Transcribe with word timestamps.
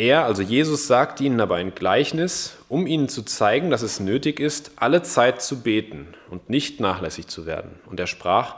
Er, 0.00 0.24
also 0.24 0.40
Jesus, 0.40 0.86
sagte 0.86 1.24
ihnen 1.24 1.42
aber 1.42 1.56
ein 1.56 1.74
Gleichnis, 1.74 2.56
um 2.70 2.86
ihnen 2.86 3.10
zu 3.10 3.22
zeigen, 3.22 3.68
dass 3.68 3.82
es 3.82 4.00
nötig 4.00 4.40
ist, 4.40 4.70
alle 4.76 5.02
Zeit 5.02 5.42
zu 5.42 5.60
beten 5.60 6.14
und 6.30 6.48
nicht 6.48 6.80
nachlässig 6.80 7.26
zu 7.26 7.44
werden. 7.44 7.78
Und 7.84 8.00
er 8.00 8.06
sprach, 8.06 8.54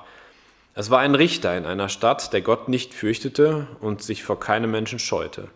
es 0.77 0.89
war 0.89 1.01
ein 1.01 1.17
Richter 1.17 1.57
in 1.57 1.67
einer 1.67 1.89
Stadt, 1.89 2.33
der 2.33 2.43
Gott 2.43 2.69
nicht 2.69 2.95
fürchtete 2.95 3.67
und 3.81 4.05
sich 4.05 4.23
vor 4.23 4.39
keinem 4.39 4.71
Menschen 4.71 5.01
scheute. 5.01 5.49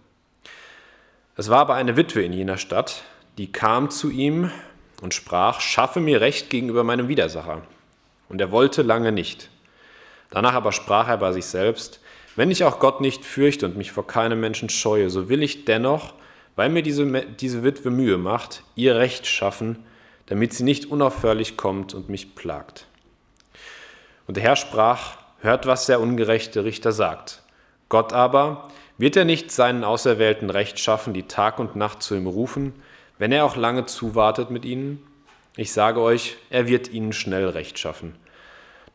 Es 1.37 1.51
war 1.51 1.61
aber 1.61 1.75
eine 1.75 1.97
Witwe 1.97 2.25
in 2.25 2.33
jener 2.33 2.59
Stadt, 2.59 3.05
die 3.39 3.53
kam 3.53 3.89
zu 3.89 4.11
ihm 4.11 4.51
und 5.03 5.15
sprach, 5.15 5.61
schaffe 5.61 6.01
mir 6.01 6.21
Recht 6.21 6.51
gegenüber 6.51 6.83
meinem 6.83 7.07
Widersacher. 7.07 7.63
Und 8.29 8.41
er 8.41 8.51
wollte 8.51 8.83
lange 8.83 9.13
nicht. 9.13 9.51
Danach 10.31 10.55
aber 10.55 10.73
sprach 10.73 11.07
er 11.07 11.19
bei 11.19 11.31
sich 11.31 11.47
selbst, 11.47 12.01
wenn 12.37 12.51
ich 12.51 12.65
auch 12.65 12.79
Gott 12.79 13.01
nicht 13.01 13.25
fürchte 13.25 13.67
und 13.67 13.77
mich 13.77 13.93
vor 13.93 14.07
keinem 14.07 14.41
Menschen 14.41 14.69
scheue, 14.69 15.11
so 15.11 15.29
will 15.29 15.43
ich 15.43 15.65
dennoch, 15.65 16.15
weil 16.55 16.69
mir 16.69 16.83
diese, 16.83 17.05
diese 17.23 17.63
Witwe 17.65 17.91
Mühe 17.91 18.19
macht, 18.19 18.63
ihr 18.77 18.97
Recht 18.97 19.27
schaffen, 19.27 19.85
damit 20.27 20.53
sie 20.53 20.65
nicht 20.65 20.87
unaufhörlich 20.87 21.57
kommt 21.57 21.95
und 21.95 22.09
mich 22.09 22.35
plagt. 22.35 22.87
Und 24.27 24.37
der 24.37 24.45
Herr 24.45 24.57
sprach, 24.57 25.19
hört, 25.41 25.67
was 25.67 25.87
der 25.87 26.01
ungerechte 26.01 26.65
Richter 26.65 26.93
sagt. 26.93 27.43
Gott 27.89 28.13
aber, 28.13 28.69
wird 28.99 29.17
er 29.17 29.25
nicht 29.25 29.53
seinen 29.53 29.85
Auserwählten 29.85 30.51
Recht 30.51 30.79
schaffen, 30.79 31.15
die 31.15 31.25
Tag 31.25 31.59
und 31.59 31.77
Nacht 31.77 32.03
zu 32.03 32.15
ihm 32.15 32.27
rufen, 32.27 32.73
wenn 33.19 33.33
er 33.33 33.45
auch 33.45 33.57
lange 33.57 33.87
zuwartet 33.87 34.51
mit 34.51 34.65
ihnen? 34.65 35.07
Ich 35.57 35.73
sage 35.73 36.01
euch, 36.01 36.37
er 36.51 36.67
wird 36.67 36.93
ihnen 36.93 37.13
schnell 37.13 37.49
Recht 37.49 37.79
schaffen. 37.79 38.15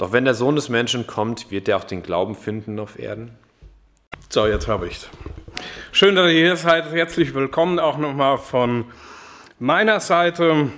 Doch 0.02 0.12
wenn 0.14 0.26
der 0.26 0.34
Sohn 0.34 0.56
des 0.56 0.68
Menschen 0.68 1.06
kommt, 1.06 1.52
wird 1.52 1.70
er 1.70 1.78
auch 1.78 1.84
den 1.84 2.02
Glauben 2.02 2.34
finden 2.34 2.80
auf 2.80 2.98
Erden? 2.98 3.38
So, 4.30 4.48
jetzt 4.48 4.68
habe 4.68 4.88
ich 4.88 5.08
Schön, 5.92 6.16
dass 6.16 6.26
ihr 6.32 6.40
hier 6.40 6.56
seid. 6.56 6.92
Herzlich 6.92 7.36
willkommen 7.36 7.78
auch 7.78 8.00
nochmal 8.00 8.40
von 8.40 8.86
meiner 9.60 10.00
Seite. 10.00 10.72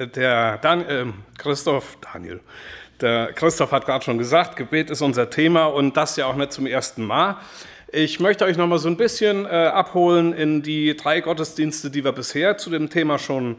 Der 0.00 0.58
Dan 0.58 0.84
äh, 0.84 1.06
Christoph, 1.38 1.96
Daniel, 2.12 2.40
der 3.00 3.32
Christoph 3.34 3.70
hat 3.70 3.86
gerade 3.86 4.04
schon 4.04 4.18
gesagt, 4.18 4.56
Gebet 4.56 4.90
ist 4.90 5.00
unser 5.00 5.30
Thema 5.30 5.66
und 5.66 5.96
das 5.96 6.16
ja 6.16 6.26
auch 6.26 6.34
nicht 6.34 6.50
zum 6.50 6.66
ersten 6.66 7.04
Mal. 7.04 7.36
Ich 7.92 8.18
möchte 8.18 8.46
euch 8.46 8.56
noch 8.56 8.66
mal 8.66 8.80
so 8.80 8.88
ein 8.88 8.96
bisschen 8.96 9.46
äh, 9.46 9.48
abholen 9.48 10.32
in 10.32 10.62
die 10.62 10.96
drei 10.96 11.20
Gottesdienste, 11.20 11.88
die 11.88 12.02
wir 12.02 12.10
bisher 12.10 12.58
zu 12.58 12.68
dem 12.68 12.90
Thema 12.90 13.20
schon 13.20 13.58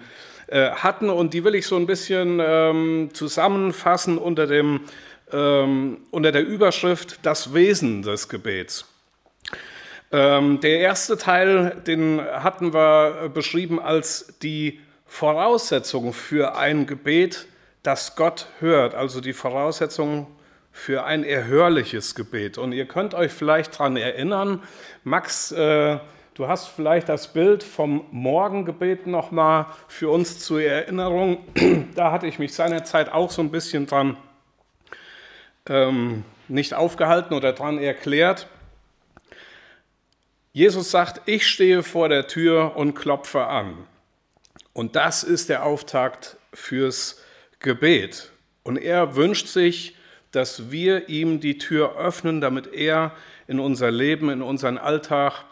äh, 0.52 0.72
hatten 0.72 1.10
und 1.10 1.34
die 1.34 1.46
will 1.46 1.56
ich 1.56 1.66
so 1.66 1.78
ein 1.78 1.86
bisschen 1.86 2.42
ähm, 2.44 3.10
zusammenfassen 3.14 4.18
unter, 4.18 4.48
dem, 4.48 4.82
ähm, 5.32 6.00
unter 6.12 6.34
der 6.34 6.46
Überschrift 6.46 7.20
Das 7.24 7.54
Wesen 7.54 8.02
des 8.02 8.28
Gebets. 8.28 8.86
Ähm, 10.12 10.60
der 10.60 10.80
erste 10.80 11.18
Teil, 11.18 11.82
den 11.88 12.20
hatten 12.20 12.74
wir 12.74 13.32
beschrieben 13.34 13.80
als 13.80 14.34
die 14.42 14.82
Voraussetzung 15.06 16.12
für 16.12 16.58
ein 16.58 16.86
Gebet, 16.86 17.48
dass 17.82 18.18
Gott 18.18 18.48
hört, 18.60 18.94
also 18.94 19.22
die 19.22 19.32
Voraussetzungen 19.32 20.28
für 20.74 21.06
ein 21.06 21.24
erhörliches 21.24 22.14
Gebet. 22.14 22.58
Und 22.58 22.74
ihr 22.74 22.88
könnt 22.88 23.14
euch 23.14 23.32
vielleicht 23.32 23.80
daran 23.80 23.96
erinnern, 23.96 24.62
Max, 25.06 25.54
äh, 25.54 26.00
du 26.34 26.48
hast 26.48 26.68
vielleicht 26.68 27.10
das 27.10 27.34
Bild 27.34 27.64
vom 27.64 28.06
Morgengebet 28.12 29.08
nochmal 29.08 29.68
für 29.88 30.10
uns 30.10 30.40
zur 30.40 30.62
Erinnerung. 30.62 31.38
Da 31.96 32.12
hatte 32.12 32.28
ich 32.28 32.40
mich 32.40 32.54
seinerzeit 32.54 33.12
auch 33.12 33.32
so 33.32 33.42
ein 33.42 33.52
bisschen 33.52 33.86
dran 33.86 34.18
ähm, 35.68 36.24
nicht 36.48 36.74
aufgehalten 36.74 37.34
oder 37.34 37.54
dran 37.54 37.78
erklärt. 37.78 38.48
Jesus 40.54 40.92
sagt, 40.92 41.22
ich 41.28 41.48
stehe 41.48 41.84
vor 41.84 42.10
der 42.10 42.28
Tür 42.28 42.76
und 42.76 42.94
klopfe 42.94 43.46
an. 43.46 43.88
Und 44.74 44.96
das 44.96 45.24
ist 45.24 45.50
der 45.50 45.66
Auftakt 45.66 46.38
fürs 46.54 47.22
Gebet. 47.60 48.32
Und 48.64 48.78
er 48.78 49.16
wünscht 49.16 49.48
sich, 49.48 49.96
dass 50.32 50.72
wir 50.72 51.10
ihm 51.10 51.40
die 51.40 51.58
Tür 51.58 51.98
öffnen, 51.98 52.42
damit 52.42 52.74
er 52.74 53.14
in 53.48 53.60
unser 53.60 53.92
Leben, 53.92 54.30
in 54.30 54.42
unseren 54.42 54.78
Alltag 54.78 55.46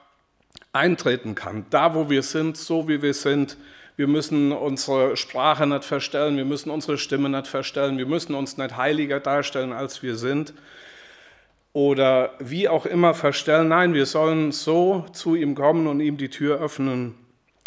eintreten 0.74 1.36
kann. 1.36 1.66
Da, 1.70 1.96
wo 1.96 2.10
wir 2.10 2.24
sind, 2.24 2.58
so 2.58 2.88
wie 2.88 3.02
wir 3.02 3.14
sind. 3.14 3.58
Wir 3.96 4.08
müssen 4.08 4.52
unsere 4.52 5.18
Sprache 5.18 5.68
nicht 5.68 5.84
verstellen, 5.84 6.38
wir 6.38 6.46
müssen 6.46 6.70
unsere 6.70 6.98
Stimme 6.98 7.28
nicht 7.30 7.48
verstellen, 7.48 7.98
wir 7.98 8.06
müssen 8.06 8.34
uns 8.34 8.58
nicht 8.58 8.78
heiliger 8.78 9.20
darstellen, 9.20 9.74
als 9.74 10.02
wir 10.02 10.16
sind. 10.16 10.54
Oder 11.74 12.34
wie 12.40 12.70
auch 12.70 12.86
immer 12.86 13.14
verstellen. 13.14 13.68
Nein, 13.68 13.94
wir 13.94 14.06
sollen 14.06 14.52
so 14.52 15.06
zu 15.12 15.36
ihm 15.36 15.54
kommen 15.54 15.86
und 15.86 16.00
ihm 16.00 16.18
die 16.18 16.30
Tür 16.30 16.60
öffnen, 16.62 17.16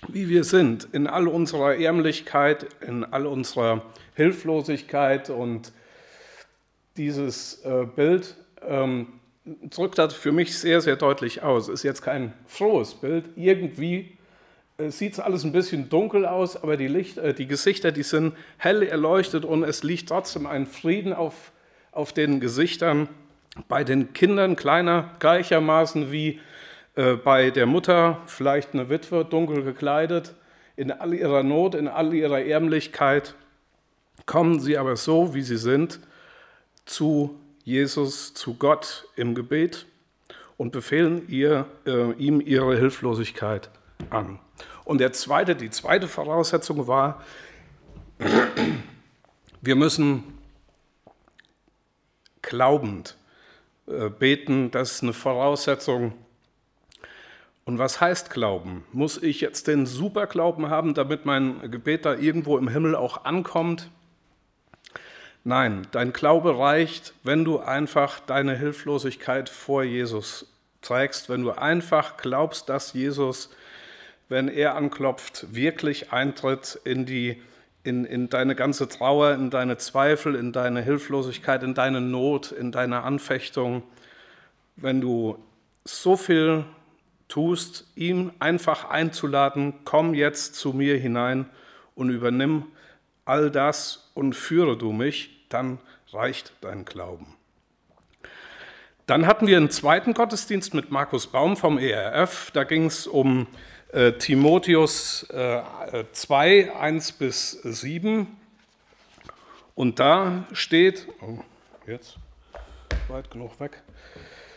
wie 0.09 0.29
wir 0.29 0.43
sind, 0.43 0.89
in 0.93 1.07
all 1.07 1.29
unserer 1.29 1.77
Ärmlichkeit, 1.77 2.67
in 2.81 3.05
all 3.05 3.27
unserer 3.27 3.83
Hilflosigkeit 4.15 5.31
und 5.31 5.73
dieses 6.97 7.65
äh, 7.65 7.85
Bild 7.85 8.37
ähm, 8.67 9.21
drückt 9.45 9.99
das 9.99 10.15
für 10.15 10.33
mich 10.33 10.59
sehr, 10.59 10.81
sehr 10.81 10.97
deutlich 10.97 11.43
aus. 11.43 11.69
Ist 11.69 11.83
jetzt 11.83 12.03
kein 12.03 12.33
frohes 12.47 12.95
Bild. 12.95 13.25
Irgendwie 13.37 14.17
äh, 14.79 14.91
sieht 14.91 15.15
es 15.15 15.21
alles 15.21 15.45
ein 15.45 15.53
bisschen 15.53 15.89
dunkel 15.89 16.27
aus, 16.27 16.63
aber 16.63 16.77
die, 16.77 16.89
Licht, 16.89 17.19
äh, 17.19 17.35
die 17.35 17.47
Gesichter, 17.47 17.93
die 17.93 18.03
sind 18.03 18.35
hell 18.59 18.83
erleuchtet 18.83 19.45
und 19.45 19.65
es 19.65 19.83
liegt 19.83 20.09
trotzdem 20.09 20.47
ein 20.47 20.67
Frieden 20.67 21.13
auf, 21.13 21.53
auf 21.91 22.13
den 22.13 22.41
Gesichtern. 22.41 23.09
Bei 23.69 23.85
den 23.85 24.13
Kindern 24.13 24.57
kleiner 24.57 25.11
gleichermaßen 25.19 26.11
wie 26.13 26.41
äh, 26.95 27.15
bei 27.15 27.51
der 27.51 27.67
Mutter, 27.67 28.21
vielleicht 28.27 28.75
eine 28.75 28.89
Witwe, 28.89 29.25
dunkel 29.25 29.63
gekleidet, 29.63 30.35
in 30.77 30.91
all 30.91 31.13
ihrer 31.13 31.43
Not, 31.43 31.75
in 31.75 31.89
all 31.89 32.15
ihrer 32.15 32.41
Ärmlichkeit, 32.41 33.35
kommen 34.25 34.61
sie 34.61 34.79
aber 34.79 34.97
so, 34.97 35.35
wie 35.35 35.43
sie 35.43 35.59
sind, 35.59 36.01
zu 36.87 37.39
Jesus, 37.65 38.35
zu 38.35 38.55
Gott 38.55 39.09
im 39.17 39.35
Gebet 39.35 39.87
und 40.57 40.73
befehlen 40.73 41.29
ihr, 41.29 41.67
äh, 41.87 42.13
ihm 42.13 42.41
ihre 42.41 42.77
Hilflosigkeit 42.77 43.71
an. 44.11 44.39
Und 44.85 44.99
der 44.99 45.13
zweite, 45.13 45.55
die 45.55 45.71
zweite 45.71 46.09
Voraussetzung 46.09 46.87
war, 46.87 47.23
wir 49.61 49.77
müssen 49.77 50.25
glaubend 52.43 53.17
äh, 53.87 54.09
beten, 54.09 54.71
das 54.71 54.93
ist 54.93 55.03
eine 55.03 55.13
Voraussetzung. 55.13 56.13
Und 57.65 57.79
was 57.79 58.01
heißt 58.01 58.31
Glauben? 58.31 58.85
Muss 58.93 59.23
ich 59.23 59.41
jetzt 59.41 59.69
den 59.69 59.87
Superglauben 59.87 60.69
haben, 60.69 60.95
damit 60.95 61.27
mein 61.27 61.71
Gebet 61.71 62.05
da 62.05 62.15
irgendwo 62.15 62.59
im 62.59 62.69
Himmel 62.69 62.97
auch 62.97 63.25
ankommt? 63.25 63.89
Nein, 65.45 65.89
dein 65.91 66.13
Glaube 66.13 66.57
reicht, 66.57 67.15
wenn 67.25 67.45
du 67.45 67.59
einfach 67.59 68.21
deine 68.21 68.57
Hilflosigkeit 68.57 69.49
vor 69.49 69.83
Jesus 69.83 70.47
zeigst, 70.83 71.29
wenn 71.29 71.43
du 71.43 71.51
einfach 71.51 72.17
glaubst, 72.17 72.69
dass 72.69 72.93
Jesus, 72.93 73.51
wenn 74.29 74.47
er 74.47 74.77
anklopft, 74.77 75.53
wirklich 75.53 76.13
eintritt 76.13 76.79
in, 76.85 77.07
die, 77.07 77.43
in, 77.83 78.05
in 78.05 78.29
deine 78.29 78.55
ganze 78.55 78.89
Trauer, 78.89 79.35
in 79.35 79.51
deine 79.51 79.79
Zweifel, 79.79 80.37
in 80.37 80.53
deine 80.53 80.81
Hilflosigkeit, 80.81 81.65
in 81.65 81.75
deine 81.75 82.01
Not, 82.01 82.53
in 82.53 82.71
deine 82.71 83.03
Anfechtung. 83.03 83.83
Wenn 84.77 85.01
du 85.01 85.39
so 85.85 86.17
viel 86.17 86.65
tust, 87.27 87.87
ihm 87.97 88.31
einfach 88.39 88.91
einzuladen, 88.91 89.75
komm 89.85 90.15
jetzt 90.15 90.55
zu 90.55 90.73
mir 90.73 90.99
hinein 90.99 91.47
und 91.97 92.11
übernimm 92.11 92.67
all 93.25 93.51
das 93.51 94.11
und 94.15 94.35
führe 94.35 94.77
du 94.77 94.93
mich, 94.93 95.32
dann 95.53 95.79
reicht 96.13 96.53
dein 96.61 96.85
Glauben. 96.85 97.37
Dann 99.07 99.27
hatten 99.27 99.47
wir 99.47 99.57
einen 99.57 99.71
zweiten 99.71 100.15
Gottesdienst 100.15 100.75
mit 100.75 100.91
Markus 100.91 101.27
Baum 101.27 101.57
vom 101.57 101.79
ERF. 101.79 102.51
Da 102.53 102.65
ging 102.65 102.87
es 102.87 103.07
um 103.07 103.47
äh, 103.93 104.13
Timotheus 104.13 105.25
äh, 105.31 105.63
2, 106.13 106.75
1 106.75 107.13
bis 107.13 107.51
7. 107.51 108.27
Und 109.75 109.99
da 109.99 110.45
steht, 110.53 111.09
oh, 111.21 111.39
jetzt 111.87 112.17
weit 113.09 113.31
genug 113.31 113.59
weg. 113.61 113.83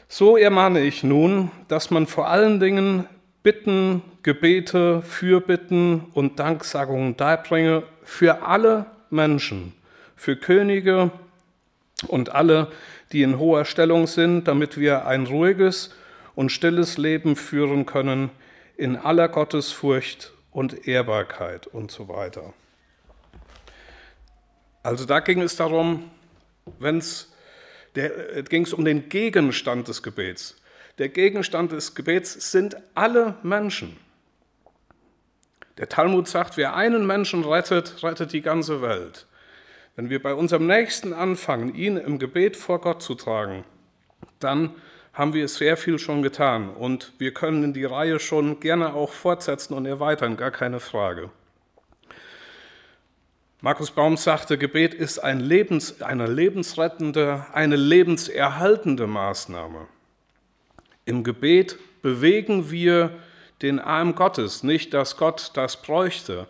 So 0.07 0.37
ermahne 0.37 0.81
ich 0.81 1.03
nun, 1.03 1.51
dass 1.67 1.89
man 1.89 2.05
vor 2.07 2.27
allen 2.27 2.59
Dingen 2.59 3.07
Bitten, 3.43 4.01
Gebete, 4.23 5.01
Fürbitten 5.01 6.05
und 6.13 6.39
Danksagungen 6.39 7.17
darbringe 7.17 7.83
für 8.03 8.43
alle 8.43 8.85
Menschen, 9.09 9.73
für 10.15 10.35
Könige 10.35 11.11
und 12.07 12.29
alle, 12.29 12.71
die 13.11 13.21
in 13.21 13.39
hoher 13.39 13.65
Stellung 13.65 14.07
sind, 14.07 14.47
damit 14.47 14.77
wir 14.77 15.05
ein 15.05 15.25
ruhiges 15.25 15.93
und 16.35 16.51
stilles 16.51 16.97
Leben 16.97 17.35
führen 17.35 17.85
können 17.85 18.29
in 18.77 18.97
aller 18.97 19.29
Gottesfurcht 19.29 20.33
und 20.51 20.87
Ehrbarkeit 20.87 21.67
und 21.67 21.91
so 21.91 22.07
weiter. 22.07 22.53
Also 24.83 25.05
da 25.05 25.19
ging 25.19 25.41
es 25.41 25.55
darum, 25.55 26.11
wenn 26.79 26.97
es 26.97 27.31
ging 28.49 28.63
es 28.63 28.73
um 28.73 28.83
den 28.83 29.07
Gegenstand 29.07 29.87
des 29.87 30.03
Gebets. 30.03 30.57
der 30.97 31.09
Gegenstand 31.09 31.71
des 31.71 31.95
Gebets 31.95 32.51
sind 32.51 32.77
alle 32.93 33.35
Menschen. 33.43 33.97
Der 35.77 35.89
Talmud 35.89 36.27
sagt, 36.27 36.55
wer 36.55 36.75
einen 36.75 37.05
Menschen 37.05 37.43
rettet, 37.43 38.01
rettet 38.03 38.31
die 38.31 38.41
ganze 38.41 38.81
Welt. 38.81 39.27
Wenn 39.95 40.09
wir 40.09 40.21
bei 40.21 40.33
unserem 40.33 40.67
Nächsten 40.67 41.13
anfangen, 41.13 41.73
ihn 41.73 41.95
im 41.95 42.19
Gebet 42.19 42.57
vor 42.57 42.81
Gott 42.81 43.01
zu 43.01 43.15
tragen, 43.15 43.63
dann 44.39 44.71
haben 45.13 45.33
wir 45.33 45.47
sehr 45.47 45.77
viel 45.77 45.97
schon 45.97 46.21
getan 46.21 46.69
und 46.69 47.13
wir 47.17 47.33
können 47.33 47.73
die 47.73 47.85
Reihe 47.85 48.19
schon 48.19 48.59
gerne 48.59 48.93
auch 48.93 49.11
fortsetzen 49.11 49.73
und 49.73 49.85
erweitern, 49.85 50.35
gar 50.35 50.51
keine 50.51 50.81
Frage. 50.81 51.29
Markus 53.61 53.89
Baum 53.89 54.17
sagte, 54.17 54.57
Gebet 54.57 54.93
ist 54.93 55.19
ein 55.19 55.39
Lebens, 55.39 56.01
eine 56.01 56.27
lebensrettende, 56.27 57.45
eine 57.53 57.77
lebenserhaltende 57.77 59.07
Maßnahme. 59.07 59.87
Im 61.05 61.23
Gebet 61.23 61.79
bewegen 62.01 62.69
wir 62.69 63.11
den 63.61 63.79
Arm 63.79 64.13
Gottes, 64.13 64.61
nicht, 64.61 64.93
dass 64.93 65.15
Gott 65.15 65.51
das 65.53 65.81
bräuchte, 65.81 66.47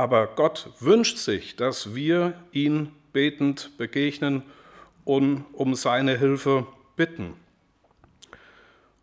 aber 0.00 0.28
Gott 0.28 0.70
wünscht 0.80 1.18
sich, 1.18 1.56
dass 1.56 1.94
wir 1.94 2.32
ihn 2.52 2.90
betend 3.12 3.76
begegnen 3.76 4.42
und 5.04 5.44
um 5.52 5.74
seine 5.74 6.16
Hilfe 6.16 6.66
bitten. 6.96 7.34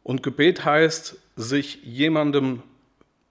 Und 0.01 0.23
Gebet 0.23 0.65
heißt, 0.65 1.19
sich 1.35 1.83
jemandem 1.83 2.63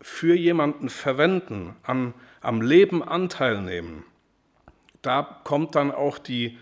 für 0.01 0.37
jemanden 0.37 0.89
verwenden, 0.89 1.75
am, 1.83 2.15
am 2.41 2.63
Leben 2.63 3.03
Anteil 3.03 3.61
nehmen. 3.61 4.05
Da 5.03 5.41
kommt 5.43 5.75
dann 5.75 5.91
auch 5.91 6.19
die 6.19 6.59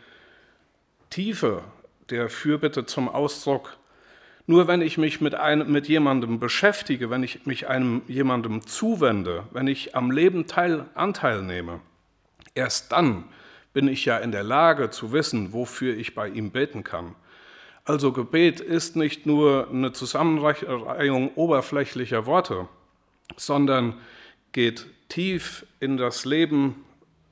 Tiefe 1.10 1.64
der 2.08 2.30
Fürbitte 2.30 2.86
zum 2.86 3.10
Ausdruck. 3.10 3.76
Nur 4.46 4.68
wenn 4.68 4.82
ich 4.82 4.98
mich 4.98 5.20
mit, 5.20 5.34
einem, 5.34 5.72
mit 5.72 5.88
jemandem 5.88 6.38
beschäftige, 6.38 7.08
wenn 7.08 7.22
ich 7.22 7.46
mich 7.46 7.68
einem 7.68 8.02
jemandem 8.08 8.66
zuwende, 8.66 9.44
wenn 9.52 9.66
ich 9.66 9.96
am 9.96 10.10
Leben 10.10 10.46
teil, 10.46 10.84
Anteil 10.94 11.42
nehme, 11.42 11.80
erst 12.54 12.92
dann 12.92 13.24
bin 13.72 13.88
ich 13.88 14.04
ja 14.04 14.18
in 14.18 14.32
der 14.32 14.44
Lage 14.44 14.90
zu 14.90 15.12
wissen, 15.12 15.52
wofür 15.52 15.96
ich 15.96 16.14
bei 16.14 16.28
ihm 16.28 16.50
beten 16.50 16.84
kann. 16.84 17.14
Also 17.86 18.12
Gebet 18.12 18.60
ist 18.60 18.96
nicht 18.96 19.26
nur 19.26 19.68
eine 19.70 19.92
Zusammenreihung 19.92 21.34
oberflächlicher 21.34 22.24
Worte, 22.26 22.68
sondern 23.36 23.94
geht 24.52 24.86
tief 25.08 25.66
in 25.80 25.96
das 25.96 26.24
Leben 26.24 26.84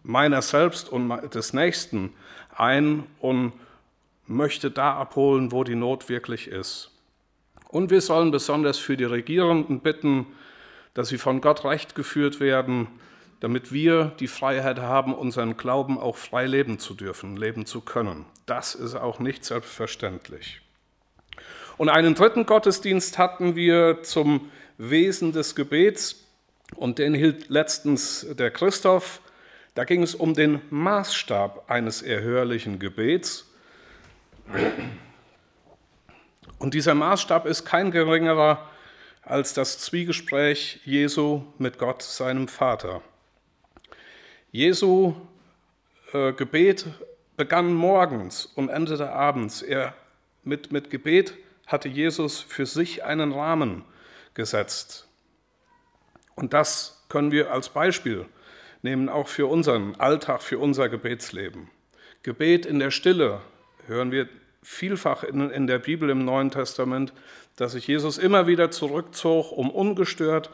meiner 0.02 0.42
selbst 0.42 0.90
und 0.90 1.08
des 1.34 1.52
Nächsten 1.52 2.12
ein 2.54 3.04
und 3.18 3.52
möchte 4.26 4.70
da 4.70 4.94
abholen, 4.94 5.52
wo 5.52 5.64
die 5.64 5.74
Not 5.74 6.08
wirklich 6.08 6.48
ist. 6.48 6.91
Und 7.72 7.90
wir 7.90 8.02
sollen 8.02 8.30
besonders 8.30 8.78
für 8.78 8.98
die 8.98 9.04
Regierenden 9.04 9.80
bitten, 9.80 10.26
dass 10.92 11.08
sie 11.08 11.16
von 11.16 11.40
Gott 11.40 11.64
recht 11.64 11.94
geführt 11.94 12.38
werden, 12.38 12.86
damit 13.40 13.72
wir 13.72 14.12
die 14.20 14.28
Freiheit 14.28 14.78
haben, 14.78 15.14
unseren 15.14 15.56
Glauben 15.56 15.98
auch 15.98 16.16
frei 16.16 16.46
leben 16.46 16.78
zu 16.78 16.92
dürfen, 16.92 17.36
leben 17.38 17.64
zu 17.64 17.80
können. 17.80 18.26
Das 18.44 18.74
ist 18.74 18.94
auch 18.94 19.20
nicht 19.20 19.46
selbstverständlich. 19.46 20.60
Und 21.78 21.88
einen 21.88 22.14
dritten 22.14 22.44
Gottesdienst 22.44 23.16
hatten 23.16 23.56
wir 23.56 24.02
zum 24.02 24.50
Wesen 24.76 25.32
des 25.32 25.54
Gebets 25.54 26.26
und 26.76 26.98
den 26.98 27.14
hielt 27.14 27.48
letztens 27.48 28.26
der 28.38 28.50
Christoph. 28.50 29.22
Da 29.74 29.84
ging 29.84 30.02
es 30.02 30.14
um 30.14 30.34
den 30.34 30.60
Maßstab 30.69 31.70
eines 31.70 32.02
erhörlichen 32.02 32.78
Gebets. 32.78 33.50
Und 36.62 36.74
dieser 36.74 36.94
Maßstab 36.94 37.46
ist 37.46 37.64
kein 37.64 37.90
geringerer 37.90 38.70
als 39.24 39.52
das 39.52 39.80
Zwiegespräch 39.80 40.78
Jesu 40.84 41.42
mit 41.58 41.76
Gott, 41.76 42.02
seinem 42.02 42.46
Vater. 42.46 43.02
Jesu 44.52 45.16
äh, 46.12 46.32
Gebet 46.32 46.86
begann 47.36 47.74
morgens 47.74 48.46
und 48.46 48.68
endete 48.68 49.10
abends. 49.10 49.62
Er 49.62 49.94
mit, 50.44 50.70
mit 50.70 50.88
Gebet 50.88 51.34
hatte 51.66 51.88
Jesus 51.88 52.38
für 52.38 52.64
sich 52.64 53.02
einen 53.02 53.32
Rahmen 53.32 53.84
gesetzt. 54.34 55.08
Und 56.36 56.52
das 56.52 57.04
können 57.08 57.32
wir 57.32 57.50
als 57.50 57.70
Beispiel 57.70 58.24
nehmen, 58.82 59.08
auch 59.08 59.26
für 59.26 59.48
unseren 59.48 59.96
Alltag, 59.96 60.44
für 60.44 60.60
unser 60.60 60.88
Gebetsleben. 60.88 61.70
Gebet 62.22 62.66
in 62.66 62.78
der 62.78 62.92
Stille 62.92 63.40
hören 63.88 64.12
wir 64.12 64.28
vielfach 64.62 65.24
in, 65.24 65.50
in 65.50 65.66
der 65.66 65.78
Bibel 65.78 66.10
im 66.10 66.24
Neuen 66.24 66.50
Testament, 66.50 67.12
dass 67.56 67.72
sich 67.72 67.86
Jesus 67.86 68.18
immer 68.18 68.46
wieder 68.46 68.70
zurückzog, 68.70 69.52
um 69.52 69.70
ungestört 69.70 70.50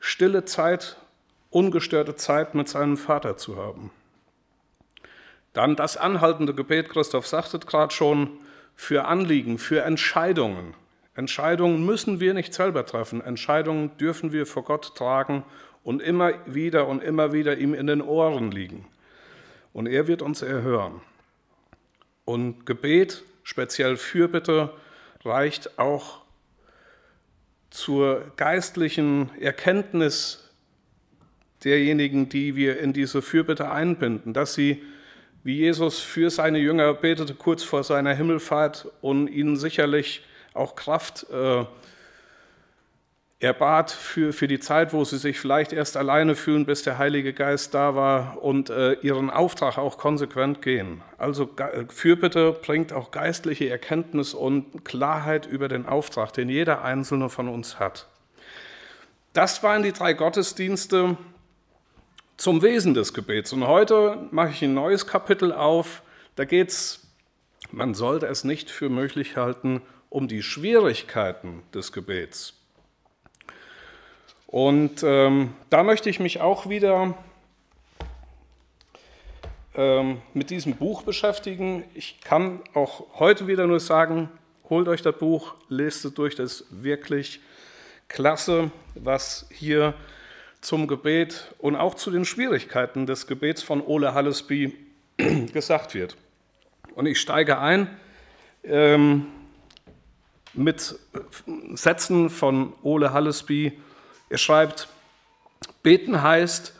stille 0.00 0.44
Zeit 0.44 0.96
ungestörte 1.50 2.14
Zeit 2.16 2.54
mit 2.54 2.68
seinem 2.68 2.96
Vater 2.96 3.36
zu 3.36 3.56
haben. 3.56 3.90
Dann 5.52 5.76
das 5.76 5.96
anhaltende 5.96 6.54
Gebet, 6.54 6.88
Christoph 6.90 7.26
sagte 7.26 7.58
gerade 7.58 7.92
schon, 7.92 8.38
für 8.76 9.06
Anliegen, 9.06 9.58
für 9.58 9.82
Entscheidungen. 9.82 10.74
Entscheidungen 11.14 11.84
müssen 11.84 12.20
wir 12.20 12.32
nicht 12.32 12.54
selber 12.54 12.86
treffen, 12.86 13.20
Entscheidungen 13.20 13.96
dürfen 13.96 14.32
wir 14.32 14.46
vor 14.46 14.62
Gott 14.62 14.94
tragen 14.94 15.42
und 15.82 16.00
immer 16.00 16.32
wieder 16.46 16.86
und 16.86 17.02
immer 17.02 17.32
wieder 17.32 17.56
ihm 17.58 17.74
in 17.74 17.88
den 17.88 18.02
Ohren 18.02 18.52
liegen. 18.52 18.84
Und 19.72 19.86
er 19.86 20.06
wird 20.06 20.22
uns 20.22 20.42
erhören. 20.42 21.00
Und 22.24 22.66
Gebet, 22.66 23.24
speziell 23.48 23.96
Fürbitte, 23.96 24.74
reicht 25.24 25.78
auch 25.78 26.20
zur 27.70 28.30
geistlichen 28.36 29.30
Erkenntnis 29.40 30.50
derjenigen, 31.64 32.28
die 32.28 32.56
wir 32.56 32.78
in 32.78 32.92
diese 32.92 33.22
Fürbitte 33.22 33.70
einbinden, 33.70 34.34
dass 34.34 34.52
sie, 34.52 34.82
wie 35.44 35.56
Jesus 35.56 35.98
für 35.98 36.28
seine 36.28 36.58
Jünger 36.58 36.92
betete 36.92 37.34
kurz 37.34 37.62
vor 37.62 37.84
seiner 37.84 38.12
Himmelfahrt 38.12 38.86
und 39.00 39.28
ihnen 39.28 39.56
sicherlich 39.56 40.26
auch 40.52 40.76
Kraft 40.76 41.26
äh, 41.30 41.64
erbat 43.40 43.92
für, 43.92 44.32
für 44.32 44.48
die 44.48 44.58
Zeit, 44.58 44.92
wo 44.92 45.04
sie 45.04 45.18
sich 45.18 45.38
vielleicht 45.38 45.72
erst 45.72 45.96
alleine 45.96 46.34
fühlen, 46.34 46.66
bis 46.66 46.82
der 46.82 46.98
Heilige 46.98 47.32
Geist 47.32 47.72
da 47.72 47.94
war 47.94 48.42
und 48.42 48.68
äh, 48.68 48.94
ihren 48.94 49.30
Auftrag 49.30 49.78
auch 49.78 49.96
konsequent 49.96 50.60
gehen. 50.60 51.02
Also 51.18 51.48
Fürbitte 51.88 52.52
bringt 52.52 52.92
auch 52.92 53.12
geistliche 53.12 53.68
Erkenntnis 53.68 54.34
und 54.34 54.84
Klarheit 54.84 55.46
über 55.46 55.68
den 55.68 55.86
Auftrag, 55.86 56.32
den 56.32 56.48
jeder 56.48 56.82
Einzelne 56.82 57.28
von 57.28 57.48
uns 57.48 57.78
hat. 57.78 58.08
Das 59.34 59.62
waren 59.62 59.84
die 59.84 59.92
drei 59.92 60.14
Gottesdienste, 60.14 61.16
zum 62.38 62.62
Wesen 62.62 62.94
des 62.94 63.12
Gebets. 63.14 63.52
Und 63.52 63.66
heute 63.66 64.28
mache 64.30 64.50
ich 64.50 64.62
ein 64.62 64.72
neues 64.72 65.06
Kapitel 65.06 65.52
auf. 65.52 66.02
Da 66.36 66.44
geht 66.44 66.68
es, 66.70 67.06
man 67.72 67.94
sollte 67.94 68.26
es 68.26 68.44
nicht 68.44 68.70
für 68.70 68.88
möglich 68.88 69.36
halten, 69.36 69.82
um 70.08 70.28
die 70.28 70.42
Schwierigkeiten 70.42 71.62
des 71.74 71.92
Gebets. 71.92 72.57
Und 74.48 75.02
ähm, 75.02 75.54
da 75.68 75.82
möchte 75.82 76.08
ich 76.08 76.20
mich 76.20 76.40
auch 76.40 76.70
wieder 76.70 77.14
ähm, 79.74 80.22
mit 80.32 80.48
diesem 80.48 80.74
Buch 80.74 81.02
beschäftigen. 81.02 81.84
Ich 81.92 82.22
kann 82.22 82.60
auch 82.72 83.18
heute 83.18 83.46
wieder 83.46 83.66
nur 83.66 83.78
sagen, 83.78 84.30
holt 84.70 84.88
euch 84.88 85.02
das 85.02 85.18
Buch, 85.18 85.54
lest 85.68 86.06
es 86.06 86.14
durch, 86.14 86.34
das 86.34 86.62
ist 86.62 86.82
wirklich 86.82 87.40
klasse, 88.08 88.70
was 88.94 89.46
hier 89.52 89.92
zum 90.62 90.86
Gebet 90.86 91.54
und 91.58 91.76
auch 91.76 91.94
zu 91.94 92.10
den 92.10 92.24
Schwierigkeiten 92.24 93.04
des 93.04 93.26
Gebets 93.26 93.62
von 93.62 93.82
Ole 93.82 94.14
Hallesby 94.14 94.74
gesagt 95.52 95.94
wird. 95.94 96.16
Und 96.94 97.04
ich 97.04 97.20
steige 97.20 97.58
ein 97.58 97.86
ähm, 98.64 99.26
mit 100.54 100.98
Sätzen 101.74 102.30
von 102.30 102.72
Ole 102.82 103.12
Hallesby. 103.12 103.78
Er 104.30 104.38
schreibt, 104.38 104.88
beten 105.82 106.22
heißt, 106.22 106.74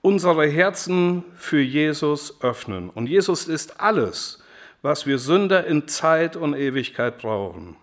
unsere 0.00 0.46
Herzen 0.46 1.24
für 1.36 1.60
Jesus 1.60 2.40
öffnen. 2.40 2.90
Und 2.90 3.08
Jesus 3.08 3.48
ist 3.48 3.80
alles, 3.80 4.42
was 4.82 5.06
wir 5.06 5.18
Sünder 5.18 5.66
in 5.66 5.88
Zeit 5.88 6.36
und 6.36 6.54
Ewigkeit 6.54 7.18
brauchen. 7.18 7.76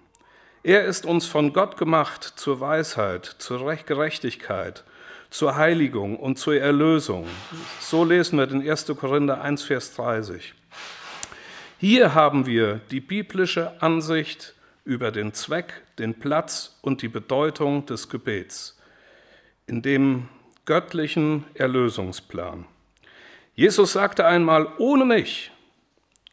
Er 0.64 0.86
ist 0.86 1.06
uns 1.06 1.26
von 1.26 1.52
Gott 1.52 1.78
gemacht 1.78 2.24
zur 2.24 2.60
Weisheit, 2.60 3.26
zur 3.26 3.76
Gerechtigkeit, 3.76 4.84
zur 5.32 5.56
Heiligung 5.56 6.18
und 6.18 6.38
zur 6.38 6.56
Erlösung. 6.56 7.28
So 7.80 8.06
lesen 8.06 8.38
wir 8.38 8.50
in 8.52 8.70
1. 8.70 8.86
Korinther 9.00 9.42
1, 9.42 9.64
Vers 9.64 9.96
30. 9.96 10.54
Hier 11.80 12.14
haben 12.14 12.46
wir 12.46 12.80
die 12.92 13.02
biblische 13.02 13.82
Ansicht 13.82 14.54
über 14.86 15.12
den 15.12 15.34
Zweck, 15.34 15.82
den 15.98 16.20
Platz 16.20 16.78
und 16.82 17.02
die 17.02 17.08
Bedeutung 17.08 17.88
des 17.88 18.08
Gebets 18.08 18.78
in 19.72 19.82
dem 19.82 20.28
göttlichen 20.66 21.46
Erlösungsplan. 21.54 22.66
Jesus 23.56 23.94
sagte 23.94 24.26
einmal, 24.26 24.68
ohne 24.78 25.06
mich 25.06 25.52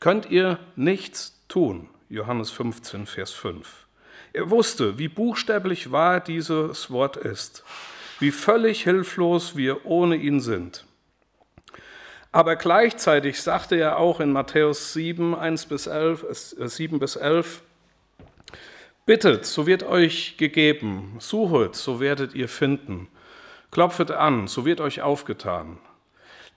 könnt 0.01 0.29
ihr 0.29 0.59
nichts 0.75 1.41
tun. 1.47 1.89
Johannes 2.09 2.51
15, 2.51 3.07
Vers 3.07 3.31
5. 3.33 3.87
Er 4.33 4.51
wusste, 4.51 4.99
wie 4.99 5.07
buchstäblich 5.07 5.93
wahr 5.93 6.19
dieses 6.19 6.91
Wort 6.91 7.17
ist, 7.17 7.63
wie 8.19 8.33
völlig 8.33 8.83
hilflos 8.83 9.57
wir 9.57 9.87
ohne 9.87 10.17
ihn 10.17 10.41
sind. 10.41 10.85
Aber 12.33 12.57
gleichzeitig 12.57 13.41
sagte 13.41 13.77
er 13.77 13.99
auch 13.99 14.19
in 14.19 14.33
Matthäus 14.33 14.93
7, 14.95 15.37
1 15.37 15.67
bis 15.67 15.87
11, 15.87 16.27
7 16.31 16.97
äh, 16.97 16.99
bis 16.99 17.15
11, 17.15 17.63
Bittet, 19.07 19.47
so 19.47 19.67
wird 19.67 19.85
euch 19.85 20.37
gegeben, 20.37 21.17
suchet, 21.19 21.75
so 21.77 21.99
werdet 21.99 22.35
ihr 22.35 22.49
finden, 22.49 23.09
klopfet 23.71 24.11
an, 24.11 24.49
so 24.49 24.65
wird 24.65 24.81
euch 24.81 25.03
aufgetan. 25.03 25.79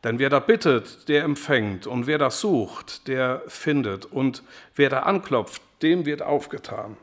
Denn 0.04 0.18
wer 0.18 0.30
da 0.30 0.40
bittet, 0.40 1.08
der 1.10 1.24
empfängt, 1.24 1.86
und 1.86 2.08
wer 2.08 2.18
da 2.18 2.32
sucht, 2.32 3.08
der 3.08 3.44
findet, 3.48 4.06
und 4.06 4.44
wer 4.76 4.90
da 4.90 5.02
anklopft, 5.02 5.62
dem 5.82 6.06
wird 6.06 6.22
aufgetan. 6.22 6.98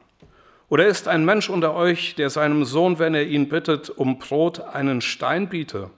Oder 0.68 0.86
ist 0.86 1.08
ein 1.08 1.24
Mensch 1.24 1.48
unter 1.48 1.74
euch, 1.74 2.14
der 2.16 2.28
seinem 2.28 2.64
Sohn, 2.64 2.98
wenn 2.98 3.14
er 3.14 3.26
ihn 3.26 3.48
bittet, 3.48 3.88
um 3.88 4.18
Brot 4.18 4.60
einen 4.60 5.00
Stein 5.00 5.48
biete? 5.48 5.90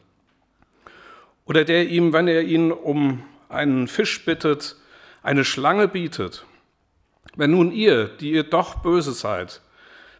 Oder 1.45 1.64
der 1.64 1.88
ihm, 1.88 2.12
wenn 2.12 2.29
er 2.29 2.43
ihn 2.43 2.71
um 2.71 3.25
einen 3.49 3.88
Fisch 3.88 4.25
bittet, 4.25 4.76
eine 5.23 5.45
Schlange 5.45 5.88
bietet? 5.88 6.45
Wenn 7.35 7.52
nun 7.52 7.73
ihr, 7.73 8.07
die 8.07 8.33
ihr 8.33 8.45
doch 8.45 8.76
böse 8.76 9.12
seid, 9.12 9.61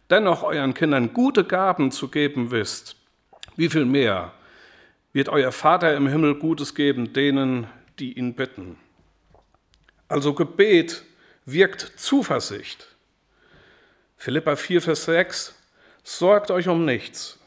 dennoch 0.09 0.43
euren 0.43 0.73
Kindern 0.73 1.13
gute 1.13 1.43
Gaben 1.45 1.91
zu 1.91 2.09
geben 2.09 2.51
wisst, 2.51 2.97
wie 3.55 3.69
viel 3.69 3.85
mehr 3.85 4.33
wird 5.13 5.29
euer 5.29 5.51
Vater 5.51 5.95
im 5.95 6.07
Himmel 6.07 6.35
Gutes 6.35 6.75
geben 6.75 7.13
denen, 7.13 7.67
die 7.99 8.17
ihn 8.17 8.33
bitten. 8.33 8.77
Also 10.07 10.33
Gebet 10.33 11.03
wirkt 11.45 11.93
Zuversicht. 11.97 12.87
Philippa 14.17 14.55
4, 14.55 14.81
Vers 14.81 15.05
6, 15.05 15.55
sorgt 16.03 16.51
euch 16.51 16.67
um 16.67 16.85
nichts, 16.85 17.39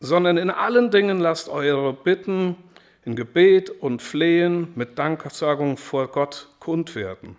sondern 0.00 0.36
in 0.36 0.50
allen 0.50 0.90
Dingen 0.90 1.20
lasst 1.20 1.48
eure 1.48 1.92
Bitten 1.92 2.56
in 3.04 3.16
Gebet 3.16 3.70
und 3.70 4.02
Flehen 4.02 4.72
mit 4.74 4.98
Danksagung 4.98 5.76
vor 5.76 6.08
Gott 6.08 6.48
kund 6.60 6.94
werden. 6.94 7.36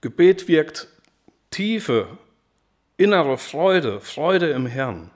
Gebet 0.00 0.48
wirkt 0.48 0.88
tiefe, 1.50 2.18
innere 2.96 3.38
Freude, 3.38 4.00
Freude 4.00 4.50
im 4.50 4.66
Herrn. 4.66 5.10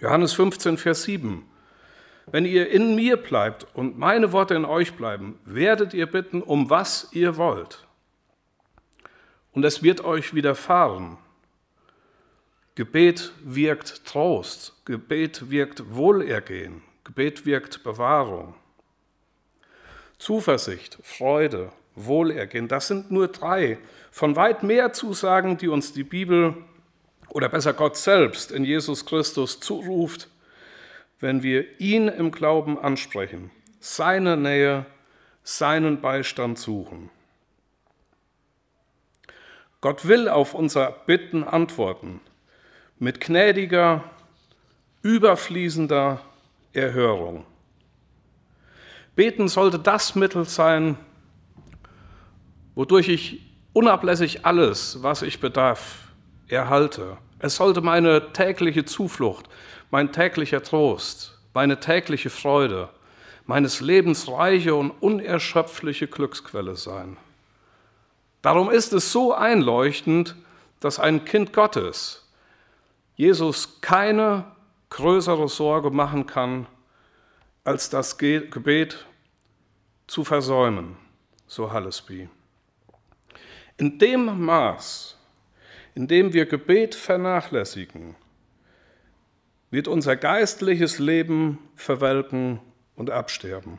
Johannes 0.00 0.32
15, 0.32 0.78
Vers 0.78 1.02
7. 1.02 1.46
Wenn 2.32 2.46
ihr 2.46 2.70
in 2.70 2.94
mir 2.94 3.18
bleibt 3.18 3.66
und 3.74 3.98
meine 3.98 4.32
Worte 4.32 4.54
in 4.54 4.64
euch 4.64 4.94
bleiben, 4.94 5.38
werdet 5.44 5.92
ihr 5.92 6.06
bitten, 6.06 6.40
um 6.40 6.70
was 6.70 7.08
ihr 7.12 7.36
wollt. 7.36 7.86
Und 9.52 9.64
es 9.64 9.82
wird 9.82 10.02
euch 10.02 10.32
widerfahren. 10.32 11.18
Gebet 12.76 13.32
wirkt 13.44 14.06
Trost, 14.06 14.74
Gebet 14.86 15.50
wirkt 15.50 15.94
Wohlergehen, 15.94 16.82
Gebet 17.04 17.44
wirkt 17.44 17.82
Bewahrung. 17.82 18.54
Zuversicht, 20.16 20.98
Freude, 21.02 21.72
Wohlergehen, 21.94 22.68
das 22.68 22.88
sind 22.88 23.10
nur 23.10 23.28
drei 23.28 23.78
von 24.10 24.34
weit 24.34 24.62
mehr 24.62 24.94
Zusagen, 24.94 25.58
die 25.58 25.68
uns 25.68 25.92
die 25.92 26.04
Bibel 26.04 26.54
oder 27.30 27.48
besser 27.48 27.72
Gott 27.72 27.96
selbst 27.96 28.52
in 28.52 28.64
Jesus 28.64 29.06
Christus 29.06 29.60
zuruft 29.60 30.28
wenn 31.20 31.42
wir 31.42 31.80
ihn 31.80 32.08
im 32.08 32.30
Glauben 32.30 32.78
ansprechen, 32.78 33.50
seine 33.78 34.36
Nähe, 34.36 34.86
seinen 35.42 36.00
Beistand 36.00 36.58
suchen. 36.58 37.10
Gott 39.82 40.08
will 40.08 40.28
auf 40.28 40.54
unser 40.54 40.90
Bitten 40.90 41.44
antworten 41.44 42.20
mit 42.98 43.20
gnädiger, 43.20 44.04
überfließender 45.02 46.20
Erhörung. 46.72 47.46
Beten 49.16 49.48
sollte 49.48 49.78
das 49.78 50.14
Mittel 50.14 50.44
sein, 50.44 50.96
wodurch 52.74 53.08
ich 53.08 53.40
unablässig 53.72 54.44
alles, 54.44 55.02
was 55.02 55.22
ich 55.22 55.40
bedarf, 55.40 56.09
erhalte. 56.52 57.16
Es 57.38 57.56
sollte 57.56 57.80
meine 57.80 58.32
tägliche 58.32 58.84
Zuflucht, 58.84 59.48
mein 59.90 60.12
täglicher 60.12 60.62
Trost, 60.62 61.38
meine 61.54 61.80
tägliche 61.80 62.30
Freude, 62.30 62.88
meines 63.46 63.80
Lebens 63.80 64.28
reiche 64.28 64.74
und 64.74 64.90
unerschöpfliche 64.90 66.06
Glücksquelle 66.06 66.76
sein. 66.76 67.16
Darum 68.42 68.70
ist 68.70 68.92
es 68.92 69.12
so 69.12 69.34
einleuchtend, 69.34 70.36
dass 70.80 70.98
ein 70.98 71.24
Kind 71.24 71.52
Gottes 71.52 72.26
Jesus 73.16 73.80
keine 73.82 74.44
größere 74.88 75.48
Sorge 75.48 75.90
machen 75.90 76.26
kann, 76.26 76.66
als 77.64 77.90
das 77.90 78.16
Gebet 78.16 79.04
zu 80.06 80.24
versäumen, 80.24 80.96
so 81.46 81.70
Hallesby. 81.70 82.28
In 83.76 83.98
dem 83.98 84.44
Maß, 84.44 85.16
in 85.94 86.06
dem 86.06 86.32
wir 86.32 86.46
Gebet 86.46 86.94
vernachlässigen, 86.94 88.16
wird 89.70 89.88
unser 89.88 90.16
geistliches 90.16 90.98
Leben 90.98 91.58
verwelken 91.76 92.60
und 92.96 93.10
absterben. 93.10 93.78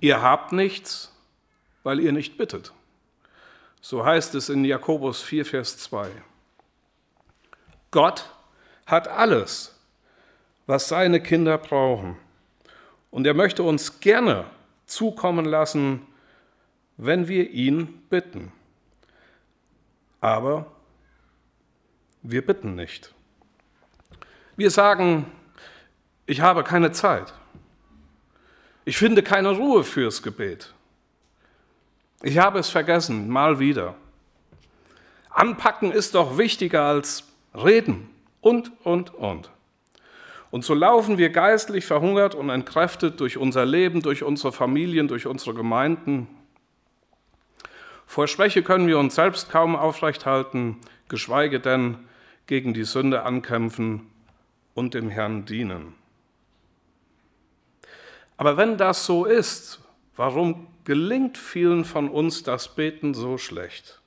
Ihr 0.00 0.22
habt 0.22 0.52
nichts, 0.52 1.12
weil 1.82 2.00
ihr 2.00 2.12
nicht 2.12 2.38
bittet. 2.38 2.72
So 3.80 4.04
heißt 4.04 4.34
es 4.34 4.48
in 4.48 4.64
Jakobus 4.64 5.22
4, 5.22 5.44
Vers 5.44 5.78
2. 5.78 6.10
Gott 7.90 8.30
hat 8.86 9.08
alles, 9.08 9.78
was 10.66 10.88
seine 10.88 11.20
Kinder 11.20 11.58
brauchen. 11.58 12.16
Und 13.10 13.26
er 13.26 13.34
möchte 13.34 13.62
uns 13.62 14.00
gerne 14.00 14.46
zukommen 14.86 15.44
lassen, 15.44 16.06
wenn 16.96 17.28
wir 17.28 17.50
ihn 17.50 18.02
bitten. 18.08 18.52
Aber 20.24 20.64
wir 22.22 22.46
bitten 22.46 22.74
nicht. 22.76 23.12
Wir 24.56 24.70
sagen, 24.70 25.26
ich 26.24 26.40
habe 26.40 26.64
keine 26.64 26.92
Zeit. 26.92 27.34
Ich 28.86 28.96
finde 28.96 29.22
keine 29.22 29.50
Ruhe 29.50 29.84
fürs 29.84 30.22
Gebet. 30.22 30.72
Ich 32.22 32.38
habe 32.38 32.58
es 32.58 32.70
vergessen, 32.70 33.28
mal 33.28 33.58
wieder. 33.58 33.96
Anpacken 35.28 35.92
ist 35.92 36.14
doch 36.14 36.38
wichtiger 36.38 36.84
als 36.84 37.24
reden 37.54 38.08
und, 38.40 38.72
und, 38.82 39.12
und. 39.12 39.50
Und 40.50 40.64
so 40.64 40.72
laufen 40.72 41.18
wir 41.18 41.28
geistlich 41.28 41.84
verhungert 41.84 42.34
und 42.34 42.48
entkräftet 42.48 43.20
durch 43.20 43.36
unser 43.36 43.66
Leben, 43.66 44.00
durch 44.00 44.22
unsere 44.22 44.52
Familien, 44.54 45.06
durch 45.06 45.26
unsere 45.26 45.52
Gemeinden. 45.52 46.28
Vor 48.06 48.28
Schwäche 48.28 48.62
können 48.62 48.86
wir 48.86 48.98
uns 48.98 49.14
selbst 49.14 49.50
kaum 49.50 49.76
aufrechthalten, 49.76 50.78
geschweige 51.08 51.60
denn 51.60 51.98
gegen 52.46 52.74
die 52.74 52.84
Sünde 52.84 53.22
ankämpfen 53.22 54.10
und 54.74 54.94
dem 54.94 55.08
Herrn 55.08 55.44
dienen. 55.44 55.94
Aber 58.36 58.56
wenn 58.56 58.76
das 58.76 59.06
so 59.06 59.24
ist, 59.24 59.80
warum 60.16 60.66
gelingt 60.84 61.38
vielen 61.38 61.84
von 61.84 62.08
uns 62.08 62.42
das 62.42 62.74
Beten 62.74 63.14
so 63.14 63.38
schlecht? 63.38 64.00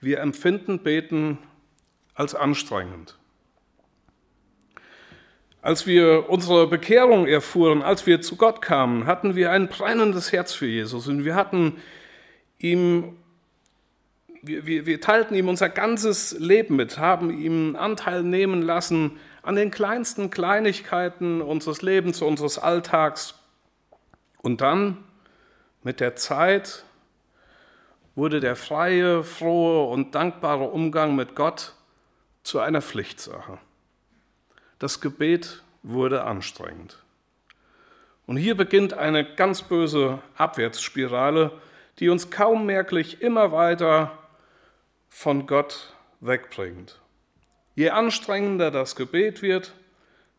Wir 0.00 0.20
empfinden 0.20 0.80
Beten 0.80 1.38
als 2.14 2.34
anstrengend. 2.34 3.18
Als 5.64 5.86
wir 5.86 6.28
unsere 6.28 6.66
Bekehrung 6.66 7.26
erfuhren, 7.26 7.80
als 7.80 8.04
wir 8.04 8.20
zu 8.20 8.36
Gott 8.36 8.60
kamen, 8.60 9.06
hatten 9.06 9.34
wir 9.34 9.50
ein 9.50 9.68
brennendes 9.68 10.30
Herz 10.30 10.52
für 10.52 10.66
Jesus 10.66 11.08
und 11.08 11.24
wir 11.24 11.34
hatten 11.34 11.78
ihm 12.58 13.16
wir, 14.42 14.66
wir, 14.66 14.84
wir 14.84 15.00
teilten 15.00 15.34
ihm 15.34 15.48
unser 15.48 15.70
ganzes 15.70 16.38
Leben 16.38 16.76
mit, 16.76 16.98
haben 16.98 17.30
ihm 17.30 17.76
Anteil 17.76 18.22
nehmen 18.22 18.60
lassen 18.60 19.18
an 19.40 19.56
den 19.56 19.70
kleinsten 19.70 20.28
Kleinigkeiten 20.28 21.40
unseres 21.40 21.80
Lebens, 21.80 22.20
unseres 22.20 22.58
Alltags. 22.58 23.32
Und 24.42 24.60
dann 24.60 24.98
mit 25.82 25.98
der 25.98 26.14
Zeit 26.14 26.84
wurde 28.14 28.40
der 28.40 28.56
freie, 28.56 29.24
frohe 29.24 29.88
und 29.88 30.14
dankbare 30.14 30.64
Umgang 30.64 31.16
mit 31.16 31.34
Gott 31.34 31.72
zu 32.42 32.60
einer 32.60 32.82
Pflichtsache. 32.82 33.58
Das 34.84 35.00
Gebet 35.00 35.62
wurde 35.82 36.24
anstrengend. 36.24 36.98
Und 38.26 38.36
hier 38.36 38.54
beginnt 38.54 38.92
eine 38.92 39.24
ganz 39.24 39.62
böse 39.62 40.18
Abwärtsspirale, 40.36 41.52
die 42.00 42.10
uns 42.10 42.28
kaum 42.28 42.66
merklich 42.66 43.22
immer 43.22 43.50
weiter 43.50 44.12
von 45.08 45.46
Gott 45.46 45.94
wegbringt. 46.20 47.00
Je 47.74 47.88
anstrengender 47.88 48.70
das 48.70 48.94
Gebet 48.94 49.40
wird, 49.40 49.72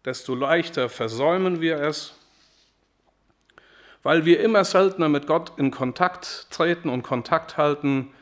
desto 0.06 0.36
leichter 0.36 0.90
versäumen 0.90 1.60
wir 1.60 1.80
es. 1.80 2.14
weil 4.04 4.26
wir 4.26 4.42
immer 4.42 4.64
seltener 4.64 5.10
mit 5.10 5.26
Gott 5.26 5.54
in 5.58 5.72
Kontakt 5.72 6.52
treten 6.52 6.90
und 6.90 7.02
Kontakt 7.02 7.58
halten, 7.58 8.14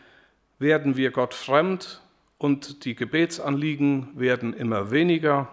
werden 0.57 0.95
wir 0.95 1.11
Gott 1.11 1.33
fremd 1.33 1.99
und 2.37 2.85
die 2.85 2.95
Gebetsanliegen 2.95 4.17
werden 4.17 4.53
immer 4.53 4.89
weniger. 4.89 5.49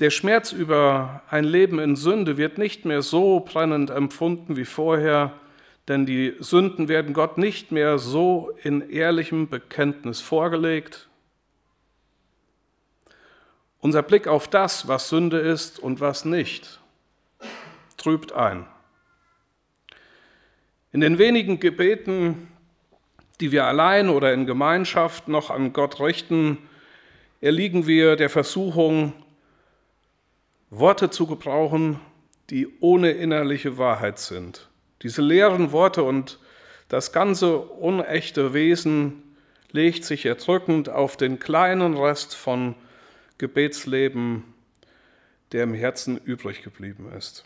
Der 0.00 0.08
Schmerz 0.08 0.52
über 0.52 1.22
ein 1.28 1.44
Leben 1.44 1.78
in 1.78 1.94
Sünde 1.94 2.38
wird 2.38 2.56
nicht 2.56 2.86
mehr 2.86 3.02
so 3.02 3.40
brennend 3.40 3.90
empfunden 3.90 4.56
wie 4.56 4.64
vorher, 4.64 5.34
denn 5.88 6.06
die 6.06 6.36
Sünden 6.38 6.88
werden 6.88 7.12
Gott 7.12 7.36
nicht 7.36 7.70
mehr 7.70 7.98
so 7.98 8.50
in 8.62 8.88
ehrlichem 8.88 9.50
Bekenntnis 9.50 10.22
vorgelegt. 10.22 11.10
Unser 13.80 14.02
Blick 14.02 14.26
auf 14.26 14.48
das, 14.48 14.88
was 14.88 15.10
Sünde 15.10 15.38
ist 15.38 15.78
und 15.78 16.00
was 16.00 16.24
nicht, 16.24 16.80
trübt 17.98 18.32
ein. 18.32 18.66
In 20.92 21.02
den 21.02 21.18
wenigen 21.18 21.60
Gebeten, 21.60 22.48
die 23.38 23.52
wir 23.52 23.66
allein 23.66 24.08
oder 24.08 24.32
in 24.32 24.46
Gemeinschaft 24.46 25.28
noch 25.28 25.50
an 25.50 25.74
Gott 25.74 26.00
richten, 26.00 26.56
erliegen 27.42 27.86
wir 27.86 28.16
der 28.16 28.30
Versuchung, 28.30 29.12
Worte 30.70 31.10
zu 31.10 31.26
gebrauchen, 31.26 32.00
die 32.48 32.68
ohne 32.80 33.10
innerliche 33.10 33.76
Wahrheit 33.76 34.18
sind. 34.18 34.68
Diese 35.02 35.20
leeren 35.20 35.72
Worte 35.72 36.04
und 36.04 36.38
das 36.88 37.12
ganze 37.12 37.58
unechte 37.58 38.54
Wesen 38.54 39.22
legt 39.72 40.04
sich 40.04 40.26
erdrückend 40.26 40.88
auf 40.88 41.16
den 41.16 41.38
kleinen 41.38 41.96
Rest 41.96 42.34
von 42.34 42.74
Gebetsleben, 43.38 44.44
der 45.52 45.64
im 45.64 45.74
Herzen 45.74 46.18
übrig 46.18 46.62
geblieben 46.62 47.10
ist. 47.16 47.44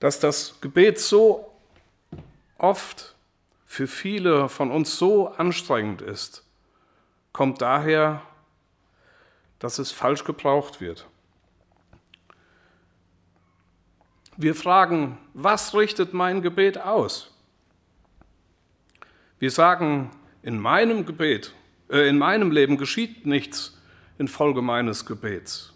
Dass 0.00 0.18
das 0.18 0.60
Gebet 0.60 0.98
so 0.98 1.52
oft 2.58 3.14
für 3.66 3.86
viele 3.86 4.48
von 4.48 4.70
uns 4.70 4.98
so 4.98 5.28
anstrengend 5.28 6.02
ist, 6.02 6.44
kommt 7.32 7.62
daher, 7.62 8.22
dass 9.58 9.78
es 9.78 9.92
falsch 9.92 10.24
gebraucht 10.24 10.80
wird. 10.80 11.06
Wir 14.36 14.54
fragen, 14.54 15.18
was 15.34 15.74
richtet 15.74 16.14
mein 16.14 16.40
Gebet 16.40 16.78
aus? 16.78 17.32
Wir 19.38 19.50
sagen, 19.50 20.10
in 20.42 20.58
meinem 20.58 21.04
Gebet, 21.04 21.54
äh, 21.90 22.08
in 22.08 22.16
meinem 22.18 22.50
Leben 22.50 22.78
geschieht 22.78 23.26
nichts 23.26 23.78
infolge 24.18 24.62
meines 24.62 25.04
Gebets. 25.04 25.72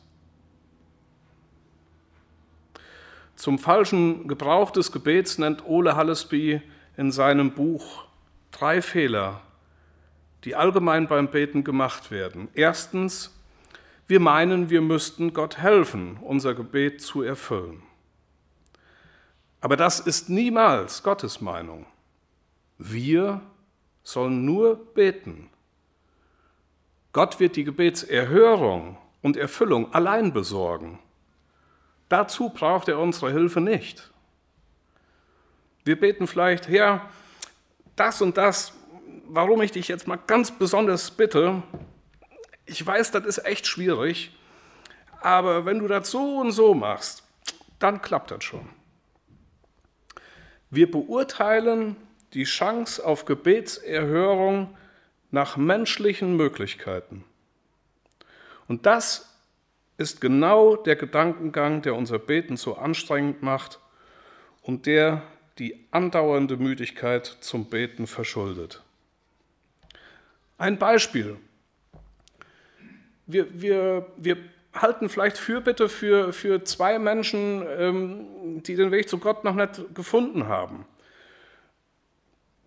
Zum 3.34 3.58
falschen 3.58 4.28
Gebrauch 4.28 4.70
des 4.70 4.92
Gebets 4.92 5.36
nennt 5.36 5.66
Ole 5.66 5.94
Hallesby 5.94 6.62
in 6.96 7.12
seinem 7.12 7.52
Buch 7.52 8.04
drei 8.50 8.80
Fehler, 8.80 9.42
die 10.44 10.54
allgemein 10.54 11.06
beim 11.06 11.28
Beten 11.30 11.62
gemacht 11.62 12.10
werden. 12.10 12.48
Erstens, 12.54 13.38
wir 14.06 14.20
meinen, 14.20 14.70
wir 14.70 14.80
müssten 14.80 15.34
Gott 15.34 15.58
helfen, 15.58 16.16
unser 16.22 16.54
Gebet 16.54 17.02
zu 17.02 17.22
erfüllen. 17.22 17.82
Aber 19.66 19.76
das 19.76 19.99
ist 19.99 20.28
niemals 20.28 21.02
Gottes 21.02 21.40
Meinung. 21.40 21.87
Wir 22.78 23.40
sollen 24.04 24.44
nur 24.44 24.76
beten. 24.76 25.50
Gott 27.12 27.40
wird 27.40 27.56
die 27.56 27.64
Gebetserhörung 27.64 28.96
und 29.23 29.37
Erfüllung 29.37 29.92
allein 29.92 30.32
besorgen. 30.32 31.00
Dazu 32.08 32.50
braucht 32.50 32.87
er 32.87 33.00
unsere 33.00 33.32
Hilfe 33.32 33.61
nicht. 33.61 34.12
Wir 35.82 35.99
beten 35.99 36.28
vielleicht, 36.28 36.68
Herr, 36.68 37.08
das 37.96 38.23
und 38.23 38.37
das, 38.37 38.73
warum 39.26 39.62
ich 39.62 39.73
dich 39.73 39.88
jetzt 39.88 40.06
mal 40.06 40.20
ganz 40.28 40.52
besonders 40.52 41.11
bitte, 41.11 41.64
ich 42.67 42.86
weiß, 42.86 43.10
das 43.10 43.25
ist 43.25 43.45
echt 43.45 43.67
schwierig, 43.67 44.30
aber 45.23 45.64
wenn 45.64 45.80
du 45.80 45.88
das 45.88 46.08
so 46.08 46.38
und 46.38 46.52
so 46.52 46.73
machst, 46.73 47.25
dann 47.80 48.00
klappt 48.00 48.30
das 48.30 48.45
schon. 48.45 48.75
Wir 50.70 50.90
beurteilen 50.90 51.96
die 52.34 52.44
Chance 52.44 53.04
auf 53.04 53.24
Gebetserhörung 53.24 54.76
nach 55.30 55.56
menschlichen 55.56 56.36
Möglichkeiten. 56.36 57.24
Und 58.68 58.86
das 58.86 59.36
ist 59.98 60.20
genau 60.20 60.76
der 60.76 60.96
Gedankengang, 60.96 61.82
der 61.82 61.94
unser 61.94 62.18
Beten 62.18 62.56
so 62.56 62.76
anstrengend 62.76 63.42
macht 63.42 63.80
und 64.62 64.86
der 64.86 65.22
die 65.58 65.86
andauernde 65.90 66.56
Müdigkeit 66.56 67.26
zum 67.26 67.66
Beten 67.66 68.06
verschuldet. 68.06 68.82
Ein 70.58 70.78
Beispiel. 70.78 71.38
Wir, 73.26 73.60
wir, 73.60 74.06
wir 74.16 74.36
halten 74.80 75.08
vielleicht 75.08 75.39
Fürbitte 75.39 75.89
für, 75.89 76.32
für 76.32 76.65
zwei 76.65 76.99
Menschen, 76.99 77.65
ähm, 77.78 78.62
die 78.62 78.76
den 78.76 78.91
Weg 78.91 79.08
zu 79.08 79.19
Gott 79.19 79.45
noch 79.45 79.54
nicht 79.54 79.95
gefunden 79.95 80.49
haben. 80.49 80.86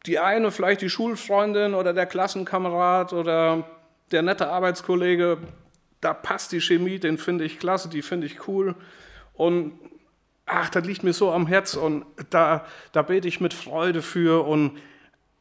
Die 0.05 0.19
eine 0.19 0.51
vielleicht 0.51 0.81
die 0.81 0.89
Schulfreundin 0.89 1.73
oder 1.73 1.93
der 1.93 2.05
Klassenkamerad 2.05 3.13
oder 3.13 3.67
der 4.11 4.21
nette 4.21 4.49
Arbeitskollege, 4.49 5.37
da 6.01 6.13
passt 6.13 6.51
die 6.51 6.61
Chemie, 6.61 6.99
den 6.99 7.17
finde 7.17 7.43
ich 7.43 7.59
klasse, 7.59 7.89
die 7.89 8.01
finde 8.01 8.27
ich 8.27 8.47
cool. 8.47 8.75
Und 9.33 9.73
ach, 10.45 10.69
das 10.69 10.85
liegt 10.85 11.03
mir 11.03 11.13
so 11.13 11.31
am 11.31 11.47
Herz 11.47 11.75
und 11.75 12.05
da, 12.29 12.65
da 12.91 13.01
bete 13.01 13.27
ich 13.27 13.41
mit 13.41 13.53
Freude 13.53 14.01
für 14.01 14.45
und 14.45 14.77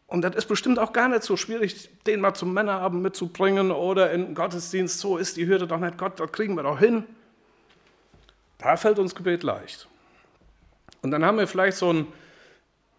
und 0.09 0.23
das 0.23 0.35
ist 0.35 0.47
bestimmt 0.47 0.79
auch 0.79 0.95
gar 0.95 1.09
nicht 1.09 1.23
so 1.23 1.37
schwierig, 1.37 1.91
den 2.07 2.21
mal 2.21 2.33
zum 2.33 2.55
Männerabend 2.55 3.03
mitzubringen 3.03 3.71
oder 3.71 4.11
in 4.11 4.35
Gottesdienst, 4.35 4.99
so 4.99 5.19
ist 5.19 5.37
die 5.37 5.47
Hürde 5.47 5.67
doch 5.67 5.79
nicht 5.79 5.99
Gott, 5.99 6.19
das 6.19 6.33
kriegen 6.33 6.55
wir 6.55 6.63
doch 6.63 6.79
hin. 6.79 7.05
Da 8.57 8.77
fällt 8.79 8.99
uns 8.99 9.15
Gebet 9.15 9.43
leicht. 9.43 9.87
Und 11.03 11.11
dann 11.11 11.25
haben 11.27 11.37
wir 11.37 11.47
vielleicht 11.47 11.77
so 11.77 11.91
einen 11.91 12.07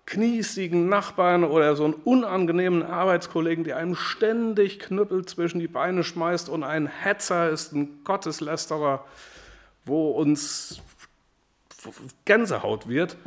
kniesigen 0.06 0.88
Nachbarn 0.88 1.44
oder 1.44 1.76
so 1.76 1.86
einen 1.86 1.96
unangenehmen 1.96 2.84
Arbeitskollegen, 2.84 3.64
der 3.64 3.78
einem 3.78 3.96
ständig 3.96 4.80
Knüppel 4.80 5.26
zwischen 5.26 5.60
die 5.60 5.68
Beine 5.68 6.04
schmeißt 6.04 6.48
und 6.48 6.64
ein 6.64 6.86
Hetzer 6.86 7.50
ist, 7.50 7.74
ein 7.74 8.04
Gotteslästerer, 8.04 9.04
wo 9.84 10.12
uns 10.12 10.82
Gänsehaut 12.26 12.88
wird 12.88 13.18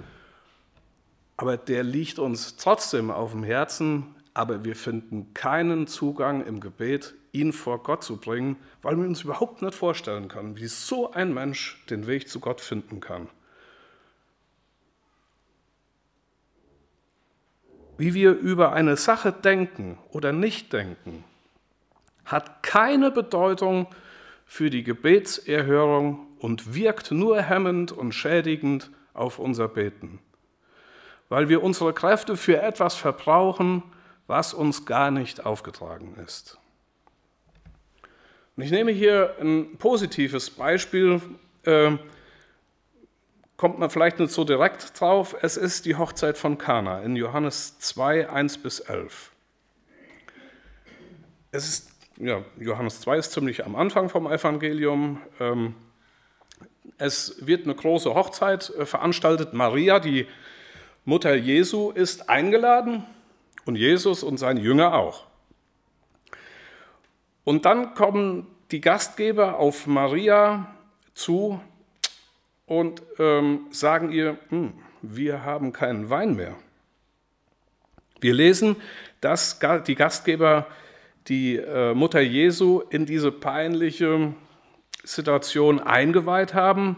aber 1.42 1.56
der 1.56 1.82
liegt 1.82 2.20
uns 2.20 2.54
trotzdem 2.54 3.10
auf 3.10 3.32
dem 3.32 3.42
Herzen, 3.42 4.14
aber 4.32 4.64
wir 4.64 4.76
finden 4.76 5.34
keinen 5.34 5.88
Zugang 5.88 6.46
im 6.46 6.60
Gebet, 6.60 7.14
ihn 7.32 7.52
vor 7.52 7.82
Gott 7.82 8.04
zu 8.04 8.18
bringen, 8.18 8.54
weil 8.80 8.96
wir 8.96 9.04
uns 9.08 9.22
überhaupt 9.22 9.60
nicht 9.60 9.74
vorstellen 9.74 10.28
können, 10.28 10.56
wie 10.56 10.68
so 10.68 11.10
ein 11.10 11.34
Mensch 11.34 11.84
den 11.90 12.06
Weg 12.06 12.28
zu 12.28 12.38
Gott 12.38 12.60
finden 12.60 13.00
kann. 13.00 13.26
Wie 17.98 18.14
wir 18.14 18.38
über 18.38 18.72
eine 18.72 18.96
Sache 18.96 19.32
denken 19.32 19.98
oder 20.10 20.30
nicht 20.30 20.72
denken, 20.72 21.24
hat 22.24 22.62
keine 22.62 23.10
Bedeutung 23.10 23.88
für 24.46 24.70
die 24.70 24.84
Gebetserhörung 24.84 26.24
und 26.38 26.76
wirkt 26.76 27.10
nur 27.10 27.42
hemmend 27.42 27.90
und 27.90 28.12
schädigend 28.12 28.92
auf 29.12 29.40
unser 29.40 29.66
Beten 29.66 30.20
weil 31.32 31.48
wir 31.48 31.62
unsere 31.62 31.94
Kräfte 31.94 32.36
für 32.36 32.60
etwas 32.60 32.94
verbrauchen, 32.94 33.82
was 34.26 34.52
uns 34.52 34.84
gar 34.84 35.10
nicht 35.10 35.46
aufgetragen 35.46 36.14
ist. 36.26 36.58
Und 38.54 38.64
ich 38.64 38.70
nehme 38.70 38.92
hier 38.92 39.34
ein 39.40 39.78
positives 39.78 40.50
Beispiel, 40.50 41.22
äh, 41.62 41.92
kommt 43.56 43.78
man 43.78 43.88
vielleicht 43.88 44.18
nicht 44.18 44.30
so 44.30 44.44
direkt 44.44 45.00
drauf. 45.00 45.34
Es 45.40 45.56
ist 45.56 45.86
die 45.86 45.96
Hochzeit 45.96 46.36
von 46.36 46.58
Kana 46.58 47.00
in 47.00 47.16
Johannes 47.16 47.78
2, 47.78 48.28
1 48.28 48.58
bis 48.58 48.80
11. 48.80 49.30
Es 51.50 51.66
ist, 51.66 51.90
ja, 52.18 52.42
Johannes 52.58 53.00
2 53.00 53.16
ist 53.16 53.32
ziemlich 53.32 53.64
am 53.64 53.74
Anfang 53.74 54.10
vom 54.10 54.30
Evangelium. 54.30 55.18
Ähm, 55.40 55.76
es 56.98 57.46
wird 57.46 57.64
eine 57.64 57.74
große 57.74 58.12
Hochzeit 58.12 58.68
äh, 58.68 58.84
veranstaltet. 58.84 59.54
Maria, 59.54 59.98
die 59.98 60.26
Mutter 61.04 61.34
Jesu 61.34 61.90
ist 61.90 62.28
eingeladen 62.28 63.04
und 63.64 63.76
Jesus 63.76 64.22
und 64.22 64.38
seine 64.38 64.60
Jünger 64.60 64.94
auch. 64.94 65.26
Und 67.44 67.64
dann 67.64 67.94
kommen 67.94 68.46
die 68.70 68.80
Gastgeber 68.80 69.58
auf 69.58 69.86
Maria 69.86 70.74
zu 71.14 71.60
und 72.66 73.02
ähm, 73.18 73.66
sagen 73.70 74.12
ihr, 74.12 74.38
hm, 74.48 74.72
wir 75.02 75.44
haben 75.44 75.72
keinen 75.72 76.08
Wein 76.08 76.36
mehr. 76.36 76.54
Wir 78.20 78.34
lesen, 78.34 78.76
dass 79.20 79.58
die 79.86 79.94
Gastgeber 79.94 80.66
die 81.28 81.56
äh, 81.56 81.94
Mutter 81.94 82.20
Jesu 82.20 82.82
in 82.90 83.06
diese 83.06 83.32
peinliche 83.32 84.34
Situation 85.04 85.80
eingeweiht 85.80 86.54
haben 86.54 86.96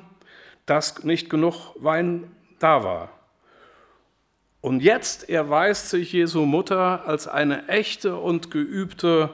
dass 0.67 1.05
nicht 1.05 1.29
genug 1.29 1.75
Wein 1.77 2.31
da 2.59 2.83
war. 2.85 3.11
Und 4.65 4.81
jetzt 4.81 5.29
erweist 5.29 5.91
sich 5.91 6.11
Jesu 6.15 6.47
Mutter 6.47 7.07
als 7.07 7.29
eine 7.29 7.69
echte 7.69 8.17
und 8.17 8.51
geübte 8.51 9.29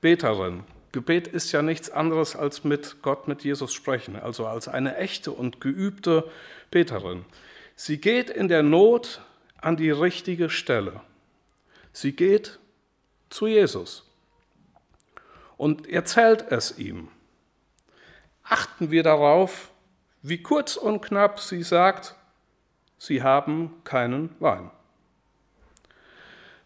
Beterin. 0.00 0.64
Gebet 0.92 1.28
ist 1.28 1.52
ja 1.52 1.60
nichts 1.60 1.90
anderes 1.90 2.34
als 2.34 2.64
mit 2.64 3.02
Gott, 3.02 3.28
mit 3.28 3.44
Jesus 3.44 3.74
sprechen, 3.74 4.16
also 4.16 4.46
als 4.46 4.68
eine 4.68 4.96
echte 4.96 5.32
und 5.32 5.60
geübte 5.60 6.30
Beterin. 6.70 7.26
Sie 7.76 7.98
geht 7.98 8.30
in 8.30 8.48
der 8.48 8.62
Not 8.62 9.20
an 9.60 9.76
die 9.76 9.90
richtige 9.90 10.48
Stelle. 10.48 11.02
Sie 11.92 12.12
geht 12.12 12.58
zu 13.28 13.48
Jesus 13.48 14.08
und 15.58 15.90
erzählt 15.90 16.46
es 16.48 16.78
ihm. 16.78 17.08
Achten 18.44 18.90
wir 18.90 19.02
darauf, 19.02 19.72
wie 20.22 20.42
kurz 20.42 20.78
und 20.78 21.02
knapp 21.02 21.38
sie 21.38 21.64
sagt, 21.64 22.14
sie 23.00 23.22
haben 23.22 23.72
keinen 23.82 24.30
Wein. 24.40 24.70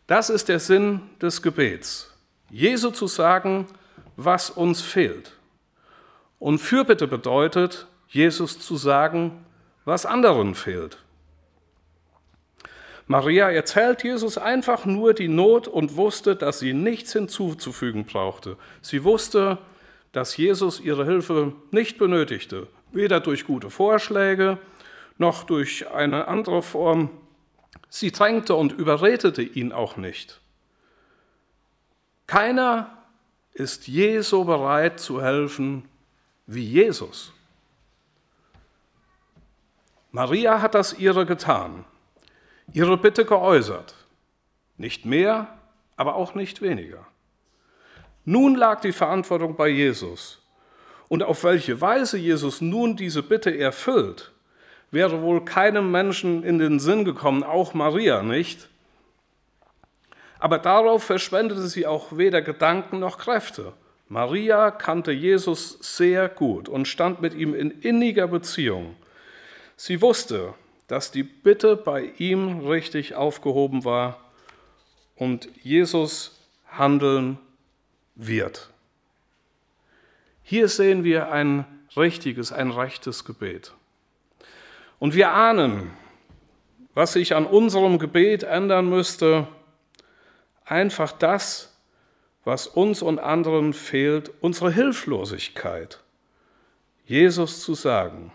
Das 0.07 0.29
ist 0.29 0.49
der 0.49 0.59
Sinn 0.59 1.01
des 1.23 1.41
Gebets. 1.41 2.13
Jesu 2.51 2.91
zu 2.91 3.07
sagen, 3.07 3.67
was 4.17 4.51
uns 4.51 4.83
fehlt. 4.83 5.33
Und 6.39 6.59
Fürbitte 6.59 7.07
bedeutet, 7.07 7.87
Jesus 8.09 8.59
zu 8.59 8.77
sagen, 8.77 9.47
was 9.85 10.05
anderen 10.05 10.55
fehlt. 10.55 10.99
Maria 13.07 13.51
erzählt 13.51 14.03
Jesus 14.03 14.37
einfach 14.37 14.87
nur 14.87 15.15
die 15.15 15.29
Not 15.29 15.69
und 15.69 15.97
wusste, 15.97 16.35
dass 16.37 16.59
sie 16.59 16.73
nichts 16.73 17.13
hinzuzufügen 17.13 18.07
brauchte. 18.07 18.57
Sie 18.83 19.05
wusste, 19.05 19.59
dass 20.13 20.37
Jesus 20.37 20.81
ihre 20.81 21.05
Hilfe 21.05 21.53
nicht 21.71 21.99
benötigte, 21.99 22.67
weder 22.93 23.21
durch 23.21 23.47
gute 23.47 23.71
Vorschläge 23.71 24.59
noch 25.19 25.45
durch 25.45 25.91
eine 25.91 26.29
andere 26.29 26.63
Form. 26.63 27.11
Sie 27.89 28.11
drängte 28.11 28.55
und 28.55 28.73
überredete 28.73 29.43
ihn 29.43 29.73
auch 29.73 29.97
nicht. 29.97 30.41
Keiner 32.27 32.99
ist 33.53 33.87
je 33.87 34.21
so 34.21 34.45
bereit 34.45 34.99
zu 34.99 35.23
helfen 35.23 35.89
wie 36.47 36.65
Jesus. 36.65 37.33
Maria 40.11 40.61
hat 40.61 40.75
das 40.75 40.99
ihre 40.99 41.27
getan 41.27 41.85
ihre 42.73 42.97
Bitte 42.97 43.25
geäußert. 43.25 43.95
Nicht 44.77 45.05
mehr, 45.05 45.59
aber 45.97 46.17
auch 46.17 46.35
nicht 46.35 46.63
weniger. 46.63 47.07
Nun 48.25 48.55
lag 48.55 48.81
die 48.81 48.93
Verantwortung 48.93 49.57
bei 49.57 49.69
Jesus. 49.69 50.41
Und 51.09 51.23
auf 51.23 51.45
welche 51.45 51.81
Weise 51.81 52.17
Jesus 52.17 52.61
nun 52.61 52.97
diese 52.97 53.23
Bitte 53.23 53.57
erfüllt, 53.57 54.33
wäre 54.95 55.21
wohl 55.23 55.45
keinem 55.45 55.91
Menschen 55.91 56.43
in 56.45 56.59
den 56.59 56.79
Sinn 56.79 57.05
gekommen, 57.05 57.43
auch 57.43 57.75
Maria 57.75 58.23
nicht. 58.23 58.69
Aber 60.39 60.59
darauf 60.59 61.03
verschwendete 61.03 61.67
sie 61.67 61.87
auch 61.87 62.17
weder 62.17 62.41
Gedanken 62.43 63.01
noch 63.01 63.19
Kräfte. 63.19 63.73
Maria 64.09 64.71
kannte 64.71 65.11
Jesus 65.11 65.79
sehr 65.81 66.29
gut 66.29 66.69
und 66.69 66.87
stand 66.87 67.21
mit 67.21 67.35
ihm 67.35 67.55
in 67.55 67.71
inniger 67.71 68.29
Beziehung. 68.29 68.95
Sie 69.77 70.01
wusste, 70.01 70.55
dass 70.87 71.11
die 71.11 71.23
Bitte 71.23 71.77
bei 71.77 72.13
ihm 72.19 72.61
richtig 72.67 73.15
aufgehoben 73.15 73.85
war 73.85 74.21
und 75.17 75.49
Jesus 75.63 76.39
handeln 76.69 77.39
wird. 78.15 78.71
Hier 80.43 80.69
sehen 80.69 81.03
wir 81.03 81.33
ein 81.33 81.65
richtiges, 81.97 82.53
ein 82.53 82.71
rechtes 82.71 83.25
Gebet. 83.25 83.73
Und 84.99 85.15
wir 85.15 85.33
ahnen, 85.33 85.91
was 86.95 87.15
sich 87.15 87.35
an 87.35 87.47
unserem 87.47 87.99
Gebet 87.99 88.43
ändern 88.43 88.89
müsste, 88.89 89.49
einfach 90.65 91.13
das, 91.13 91.77
was 92.45 92.67
uns 92.67 93.03
und 93.03 93.19
anderen 93.19 93.73
fehlt, 93.73 94.31
unsere 94.41 94.71
Hilflosigkeit, 94.71 96.03
Jesus 97.07 97.63
zu 97.63 97.75
sagen. 97.75 98.33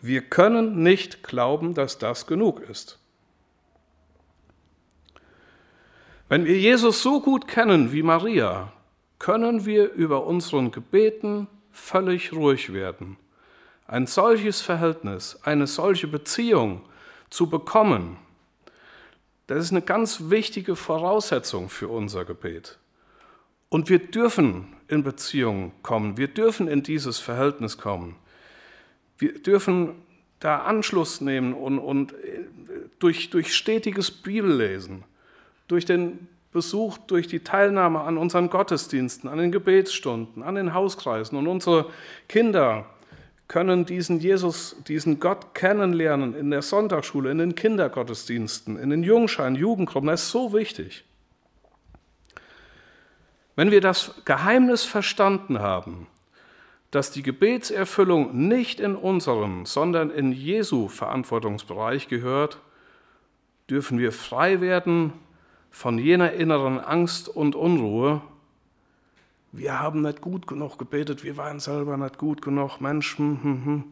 Wir 0.00 0.22
können 0.22 0.82
nicht 0.82 1.22
glauben, 1.22 1.74
dass 1.74 1.98
das 1.98 2.26
genug 2.26 2.60
ist. 2.60 2.98
Wenn 6.28 6.44
wir 6.44 6.58
Jesus 6.58 7.02
so 7.02 7.20
gut 7.20 7.46
kennen 7.46 7.92
wie 7.92 8.02
Maria, 8.02 8.72
können 9.18 9.66
wir 9.66 9.92
über 9.92 10.26
unseren 10.26 10.70
Gebeten 10.70 11.48
völlig 11.70 12.32
ruhig 12.32 12.72
werden. 12.72 13.18
Ein 13.90 14.06
solches 14.06 14.60
Verhältnis, 14.60 15.36
eine 15.42 15.66
solche 15.66 16.06
Beziehung 16.06 16.82
zu 17.28 17.50
bekommen, 17.50 18.18
das 19.48 19.64
ist 19.64 19.72
eine 19.72 19.82
ganz 19.82 20.30
wichtige 20.30 20.76
Voraussetzung 20.76 21.68
für 21.68 21.88
unser 21.88 22.24
Gebet. 22.24 22.78
Und 23.68 23.88
wir 23.88 23.98
dürfen 23.98 24.76
in 24.86 25.02
Beziehung 25.02 25.72
kommen, 25.82 26.16
wir 26.16 26.28
dürfen 26.28 26.68
in 26.68 26.84
dieses 26.84 27.18
Verhältnis 27.18 27.78
kommen. 27.78 28.14
Wir 29.18 29.42
dürfen 29.42 29.96
da 30.38 30.60
Anschluss 30.60 31.20
nehmen 31.20 31.52
und, 31.52 31.80
und 31.80 32.12
äh, 32.12 32.44
durch, 33.00 33.30
durch 33.30 33.52
stetiges 33.56 34.12
Bibellesen, 34.12 35.02
durch 35.66 35.84
den 35.84 36.28
Besuch, 36.52 36.96
durch 36.96 37.26
die 37.26 37.40
Teilnahme 37.40 38.02
an 38.02 38.18
unseren 38.18 38.50
Gottesdiensten, 38.50 39.28
an 39.28 39.38
den 39.38 39.50
Gebetsstunden, 39.50 40.44
an 40.44 40.54
den 40.54 40.74
Hauskreisen 40.74 41.36
und 41.36 41.48
unsere 41.48 41.90
Kinder 42.28 42.86
können 43.50 43.84
diesen 43.84 44.20
Jesus, 44.20 44.76
diesen 44.86 45.18
Gott 45.18 45.56
kennenlernen 45.56 46.36
in 46.36 46.52
der 46.52 46.62
Sonntagsschule, 46.62 47.32
in 47.32 47.38
den 47.38 47.56
Kindergottesdiensten, 47.56 48.78
in 48.78 48.90
den 48.90 49.02
Jungschein, 49.02 49.56
Jugendgruppen. 49.56 50.08
Das 50.08 50.22
ist 50.22 50.30
so 50.30 50.52
wichtig. 50.52 51.04
Wenn 53.56 53.72
wir 53.72 53.80
das 53.80 54.22
Geheimnis 54.24 54.84
verstanden 54.84 55.58
haben, 55.58 56.06
dass 56.92 57.10
die 57.10 57.24
Gebetserfüllung 57.24 58.46
nicht 58.46 58.78
in 58.78 58.94
unserem, 58.94 59.66
sondern 59.66 60.12
in 60.12 60.30
Jesu 60.30 60.86
Verantwortungsbereich 60.86 62.06
gehört, 62.06 62.60
dürfen 63.68 63.98
wir 63.98 64.12
frei 64.12 64.60
werden 64.60 65.12
von 65.70 65.98
jener 65.98 66.34
inneren 66.34 66.78
Angst 66.78 67.28
und 67.28 67.56
Unruhe. 67.56 68.22
Wir 69.52 69.80
haben 69.80 70.02
nicht 70.02 70.20
gut 70.20 70.46
genug 70.46 70.78
gebetet, 70.78 71.24
wir 71.24 71.36
waren 71.36 71.58
selber 71.58 71.96
nicht 71.96 72.18
gut 72.18 72.40
genug, 72.42 72.80
Mensch. 72.80 73.18
Hm, 73.18 73.42
hm, 73.42 73.64
hm. 73.64 73.84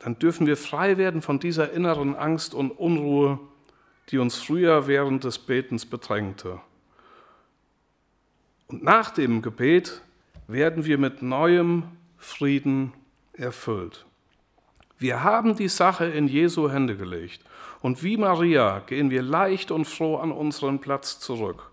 Dann 0.00 0.18
dürfen 0.18 0.46
wir 0.46 0.56
frei 0.56 0.96
werden 0.96 1.22
von 1.22 1.38
dieser 1.38 1.72
inneren 1.72 2.14
Angst 2.14 2.54
und 2.54 2.70
Unruhe, 2.70 3.38
die 4.08 4.18
uns 4.18 4.36
früher 4.36 4.86
während 4.86 5.24
des 5.24 5.38
Betens 5.38 5.86
bedrängte. 5.86 6.60
Und 8.66 8.82
nach 8.82 9.10
dem 9.10 9.42
Gebet 9.42 10.02
werden 10.46 10.84
wir 10.84 10.98
mit 10.98 11.22
neuem 11.22 11.84
Frieden 12.18 12.92
erfüllt. 13.32 14.06
Wir 14.98 15.24
haben 15.24 15.56
die 15.56 15.68
Sache 15.68 16.04
in 16.04 16.28
Jesu 16.28 16.70
Hände 16.70 16.96
gelegt 16.96 17.40
und 17.80 18.02
wie 18.02 18.16
Maria 18.16 18.80
gehen 18.80 19.10
wir 19.10 19.22
leicht 19.22 19.70
und 19.70 19.86
froh 19.86 20.16
an 20.16 20.30
unseren 20.30 20.78
Platz 20.80 21.18
zurück. 21.18 21.69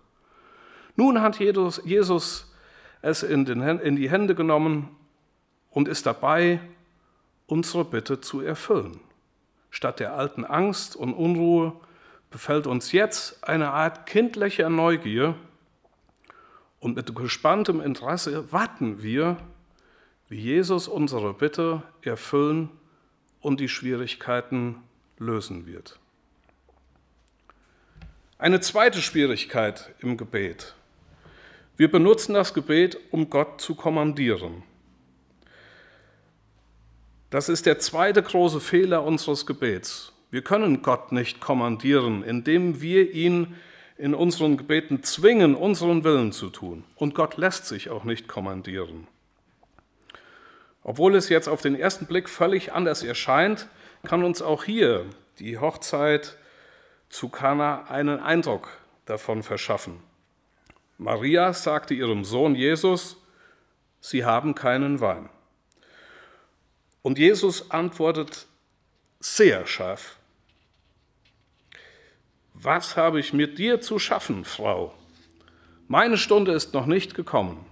Nun 0.98 1.22
hat 1.22 1.38
Jesus 1.38 2.52
es 3.02 3.22
in, 3.22 3.44
die 3.44 4.10
Hände 4.10 4.34
genommen 4.34 4.88
und 5.70 5.86
ist 5.86 6.06
dabei, 6.06 6.60
unsere 7.46 7.84
Bitte 7.84 8.20
zu 8.20 8.40
erfüllen. 8.40 8.98
Statt 9.70 10.00
der 10.00 10.14
alten 10.14 10.44
Angst 10.44 10.96
und 10.96 11.14
Unruhe 11.14 11.72
befällt 12.30 12.66
uns 12.66 12.90
jetzt 12.90 13.46
eine 13.48 13.70
Art 13.70 14.06
kindlicher 14.06 14.68
Neugier, 14.70 15.36
und 16.80 16.96
mit 16.96 17.14
gespanntem 17.14 17.80
Interesse 17.80 18.52
warten 18.52 19.00
wir, 19.00 19.36
wie 20.28 20.40
Jesus 20.40 20.88
unsere 20.88 21.32
Bitte 21.32 21.84
erfüllen 22.02 22.70
und 23.40 23.60
die 23.60 23.68
Schwierigkeiten 23.68 24.82
lösen 25.18 25.64
wird. 25.64 26.00
Eine 28.36 28.60
zweite 28.60 29.00
Schwierigkeit 29.00 29.94
im 30.00 30.16
Gebet. 30.16 30.74
Wir 31.78 31.88
benutzen 31.88 32.34
das 32.34 32.54
Gebet, 32.54 32.98
um 33.12 33.30
Gott 33.30 33.60
zu 33.60 33.76
kommandieren. 33.76 34.64
Das 37.30 37.48
ist 37.48 37.66
der 37.66 37.78
zweite 37.78 38.20
große 38.20 38.58
Fehler 38.58 39.04
unseres 39.04 39.46
Gebets. 39.46 40.12
Wir 40.32 40.42
können 40.42 40.82
Gott 40.82 41.12
nicht 41.12 41.40
kommandieren, 41.40 42.24
indem 42.24 42.80
wir 42.80 43.12
ihn 43.12 43.54
in 43.96 44.12
unseren 44.12 44.56
Gebeten 44.56 45.04
zwingen, 45.04 45.54
unseren 45.54 46.02
Willen 46.02 46.32
zu 46.32 46.50
tun. 46.50 46.82
Und 46.96 47.14
Gott 47.14 47.36
lässt 47.36 47.66
sich 47.66 47.90
auch 47.90 48.02
nicht 48.02 48.26
kommandieren. 48.26 49.06
Obwohl 50.82 51.14
es 51.14 51.28
jetzt 51.28 51.48
auf 51.48 51.62
den 51.62 51.76
ersten 51.76 52.06
Blick 52.06 52.28
völlig 52.28 52.72
anders 52.72 53.04
erscheint, 53.04 53.68
kann 54.02 54.24
uns 54.24 54.42
auch 54.42 54.64
hier 54.64 55.06
die 55.38 55.58
Hochzeit 55.58 56.38
zu 57.08 57.28
Kana 57.28 57.84
einen 57.84 58.18
Eindruck 58.18 58.68
davon 59.04 59.44
verschaffen. 59.44 60.07
Maria 60.98 61.52
sagte 61.52 61.94
ihrem 61.94 62.24
Sohn 62.24 62.56
Jesus, 62.56 63.16
sie 64.00 64.24
haben 64.24 64.56
keinen 64.56 65.00
Wein. 65.00 65.28
Und 67.02 67.18
Jesus 67.18 67.70
antwortet 67.70 68.46
sehr 69.20 69.64
scharf, 69.66 70.18
was 72.52 72.96
habe 72.96 73.20
ich 73.20 73.32
mit 73.32 73.58
dir 73.58 73.80
zu 73.80 74.00
schaffen, 74.00 74.44
Frau? 74.44 74.92
Meine 75.86 76.18
Stunde 76.18 76.50
ist 76.52 76.74
noch 76.74 76.86
nicht 76.86 77.14
gekommen. 77.14 77.64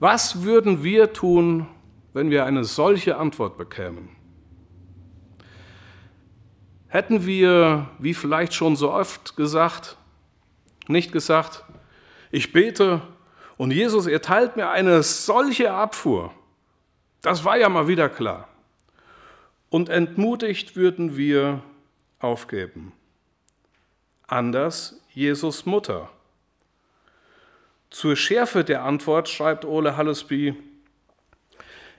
Was 0.00 0.42
würden 0.42 0.82
wir 0.82 1.12
tun, 1.12 1.68
wenn 2.12 2.30
wir 2.30 2.44
eine 2.44 2.64
solche 2.64 3.16
Antwort 3.16 3.56
bekämen? 3.56 4.08
Hätten 6.88 7.24
wir, 7.24 7.88
wie 8.00 8.14
vielleicht 8.14 8.52
schon 8.52 8.74
so 8.74 8.92
oft 8.92 9.36
gesagt, 9.36 9.96
nicht 10.88 11.12
gesagt, 11.12 11.64
ich 12.30 12.52
bete 12.52 13.02
und 13.56 13.70
Jesus 13.70 14.06
erteilt 14.06 14.56
mir 14.56 14.70
eine 14.70 15.02
solche 15.02 15.72
Abfuhr. 15.72 16.32
Das 17.22 17.44
war 17.44 17.56
ja 17.56 17.68
mal 17.68 17.88
wieder 17.88 18.08
klar. 18.08 18.48
Und 19.70 19.88
entmutigt 19.88 20.76
würden 20.76 21.16
wir 21.16 21.62
aufgeben 22.20 22.92
anders 24.26 25.00
Jesus 25.12 25.66
Mutter. 25.66 26.10
Zur 27.90 28.16
Schärfe 28.16 28.64
der 28.64 28.82
Antwort 28.82 29.28
schreibt 29.28 29.64
Ole 29.64 29.96
Hallesby, 29.96 30.54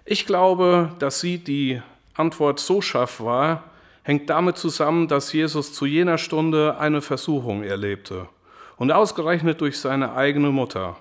ich 0.05 0.25
glaube, 0.25 0.95
dass 0.99 1.19
sie 1.19 1.37
die 1.37 1.81
Antwort 2.13 2.59
so 2.59 2.81
scharf 2.81 3.19
war, 3.19 3.63
hängt 4.03 4.29
damit 4.29 4.57
zusammen, 4.57 5.07
dass 5.07 5.33
Jesus 5.33 5.73
zu 5.73 5.85
jener 5.85 6.17
Stunde 6.17 6.77
eine 6.77 7.01
Versuchung 7.01 7.63
erlebte 7.63 8.29
und 8.77 8.91
ausgerechnet 8.91 9.61
durch 9.61 9.79
seine 9.79 10.13
eigene 10.13 10.49
Mutter. 10.49 10.97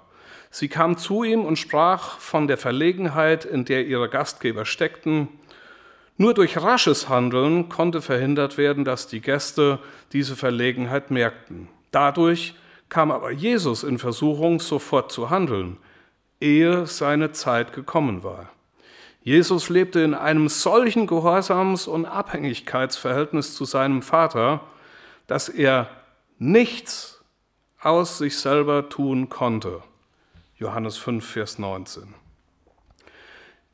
Sie 0.51 0.69
kam 0.69 0.97
zu 0.97 1.23
ihm 1.23 1.45
und 1.45 1.59
sprach 1.59 2.19
von 2.19 2.49
der 2.49 2.57
Verlegenheit, 2.57 3.45
in 3.45 3.65
der 3.65 3.87
ihre 3.87 4.09
Gastgeber 4.09 4.65
steckten, 4.65 5.29
nur 6.19 6.33
durch 6.33 6.57
rasches 6.57 7.11
Handeln 7.11 7.69
konnte 7.69 8.01
verhindert 8.01 8.57
werden, 8.57 8.85
dass 8.85 9.07
die 9.07 9.21
Gäste 9.21 9.79
diese 10.12 10.35
Verlegenheit 10.35 11.11
merkten. 11.11 11.69
Dadurch 11.91 12.55
kam 12.89 13.11
aber 13.11 13.31
Jesus 13.31 13.85
in 13.85 13.99
Versuchung, 13.99 14.61
sofort 14.61 15.12
zu 15.12 15.29
handeln, 15.29 15.77
ehe 16.41 16.87
seine 16.87 17.33
Zeit 17.33 17.75
gekommen 17.75 18.23
war. 18.23 18.49
Jesus 19.23 19.69
lebte 19.69 20.01
in 20.01 20.15
einem 20.15 20.49
solchen 20.49 21.07
Gehorsams- 21.07 21.89
und 21.89 22.07
Abhängigkeitsverhältnis 22.07 23.55
zu 23.55 23.65
seinem 23.65 24.01
Vater, 24.01 24.61
dass 25.27 25.49
er 25.49 25.91
nichts 26.39 27.15
aus 27.81 28.19
sich 28.19 28.39
selber 28.39 28.89
tun 28.89 29.29
konnte. 29.29 29.83
Johannes 30.59 30.97
5, 30.97 31.25
Vers 31.25 31.59
19. 31.59 32.15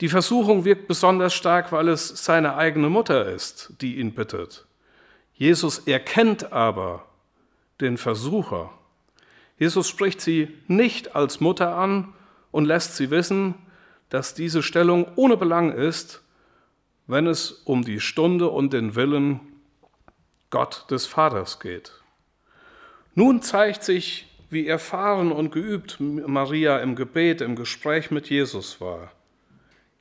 Die 0.01 0.09
Versuchung 0.09 0.65
wirkt 0.65 0.89
besonders 0.89 1.33
stark, 1.33 1.71
weil 1.71 1.89
es 1.89 2.09
seine 2.25 2.57
eigene 2.57 2.91
Mutter 2.91 3.27
ist, 3.27 3.75
die 3.81 3.99
ihn 3.99 4.15
bittet. 4.15 4.67
Jesus 5.35 5.79
erkennt 5.81 6.53
aber 6.53 7.07
den 7.81 7.97
Versucher. 7.99 8.71
Jesus 9.59 9.89
spricht 9.89 10.21
sie 10.21 10.59
nicht 10.67 11.15
als 11.15 11.41
Mutter 11.41 11.77
an 11.77 12.13
und 12.51 12.65
lässt 12.65 12.97
sie 12.97 13.11
wissen, 13.11 13.55
dass 14.09 14.35
diese 14.35 14.63
Stellung 14.63 15.07
ohne 15.15 15.37
Belang 15.37 15.73
ist, 15.73 16.23
wenn 17.07 17.27
es 17.27 17.53
um 17.53 17.85
die 17.85 18.01
Stunde 18.01 18.49
und 18.49 18.73
den 18.73 18.95
Willen 18.97 19.41
Gott 20.51 20.87
des 20.91 21.07
Vaters 21.07 21.61
geht. 21.61 22.02
Nun 23.15 23.43
zeigt 23.43 23.83
sich, 23.83 24.27
wie 24.51 24.67
erfahren 24.67 25.33
und 25.33 25.51
geübt 25.51 25.99
Maria 26.01 26.79
im 26.79 26.97
Gebet, 26.97 27.41
im 27.41 27.57
Gespräch 27.57 28.11
mit 28.11 28.29
Jesus 28.29 28.81
war. 28.81 29.13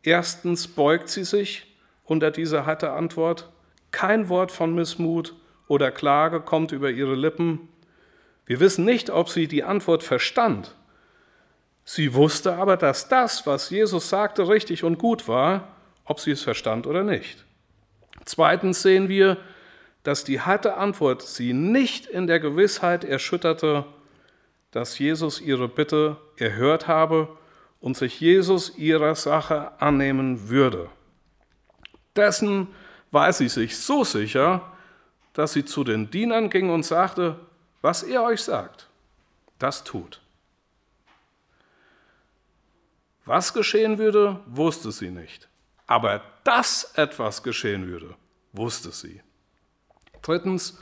Erstens 0.04 0.68
beugt 0.68 1.10
sie 1.10 1.24
sich 1.24 1.68
unter 2.06 2.32
diese 2.32 2.66
harte 2.66 2.92
Antwort. 2.92 3.50
Kein 3.92 4.30
Wort 4.30 4.52
von 4.52 4.74
Missmut 4.76 5.36
oder 5.68 5.92
Klage 5.92 6.42
kommt 6.42 6.72
über 6.72 6.90
ihre 6.90 7.16
Lippen. 7.16 7.70
Wir 8.46 8.60
wissen 8.60 8.84
nicht, 8.84 9.10
ob 9.10 9.30
sie 9.30 9.48
die 9.48 9.64
Antwort 9.64 10.04
verstand. 10.04 10.76
Sie 11.86 12.14
wusste 12.14 12.56
aber, 12.56 12.78
dass 12.78 13.08
das, 13.10 13.46
was 13.48 13.70
Jesus 13.70 14.10
sagte, 14.10 14.48
richtig 14.48 14.84
und 14.84 14.98
gut 14.98 15.28
war, 15.28 15.70
ob 16.06 16.20
sie 16.20 16.32
es 16.32 16.42
verstand 16.42 16.88
oder 16.88 17.04
nicht. 17.04 17.46
Zweitens 18.26 18.82
sehen 18.82 19.08
wir, 19.08 19.38
dass 20.04 20.24
die 20.24 20.42
harte 20.42 20.78
Antwort 20.78 21.22
sie 21.22 21.54
nicht 21.54 22.06
in 22.06 22.28
der 22.28 22.40
Gewissheit 22.40 23.04
erschütterte, 23.04 23.86
dass 24.72 24.98
Jesus 24.98 25.42
ihre 25.42 25.68
Bitte 25.68 26.18
erhört 26.38 26.88
habe 26.88 27.38
und 27.80 27.98
sich 27.98 28.20
Jesus 28.20 28.78
ihrer 28.78 29.16
Sache 29.16 29.80
annehmen 29.82 30.50
würde. 30.50 30.90
Dessen 32.16 32.68
war 33.12 33.32
sie 33.34 33.50
sich 33.50 33.78
so 33.78 34.04
sicher, 34.04 34.72
dass 35.34 35.54
sie 35.54 35.66
zu 35.66 35.84
den 35.84 36.10
Dienern 36.10 36.50
ging 36.50 36.70
und 36.70 36.84
sagte, 36.84 37.40
was 37.82 38.04
er 38.04 38.24
euch 38.24 38.42
sagt, 38.42 38.88
das 39.60 39.84
tut. 39.84 40.22
Was 43.26 43.54
geschehen 43.54 43.98
würde, 43.98 44.40
wusste 44.46 44.92
sie 44.92 45.10
nicht. 45.10 45.48
Aber 45.88 46.22
dass 46.44 46.94
etwas 46.96 47.44
geschehen 47.44 47.88
würde, 47.88 48.16
wusste 48.54 48.92
sie. 48.92 49.22
Drittens, 50.22 50.80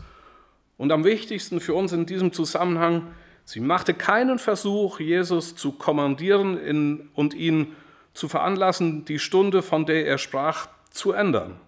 und 0.78 0.92
am 0.92 1.04
wichtigsten 1.04 1.60
für 1.60 1.74
uns 1.74 1.92
in 1.92 2.06
diesem 2.06 2.32
Zusammenhang, 2.32 3.08
Sie 3.50 3.62
machte 3.62 3.96
keinen 3.96 4.38
Versuch, 4.38 5.00
Jesus 5.00 5.56
zu 5.56 5.72
kommandieren 5.72 7.10
und 7.16 7.34
ihn 7.34 7.76
zu 8.14 8.30
veranlassen, 8.30 9.06
die 9.06 9.18
Stunde, 9.18 9.64
von 9.64 9.88
der 9.88 10.06
er 10.06 10.20
sprach, 10.20 10.68
zu 10.92 11.14
ändern. 11.14 11.60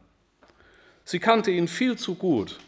Sie 1.05 1.17
kannte 1.17 1.49
ihn 1.49 1.67
viel 1.67 1.97
zu 1.97 2.13
gut, 2.13 2.59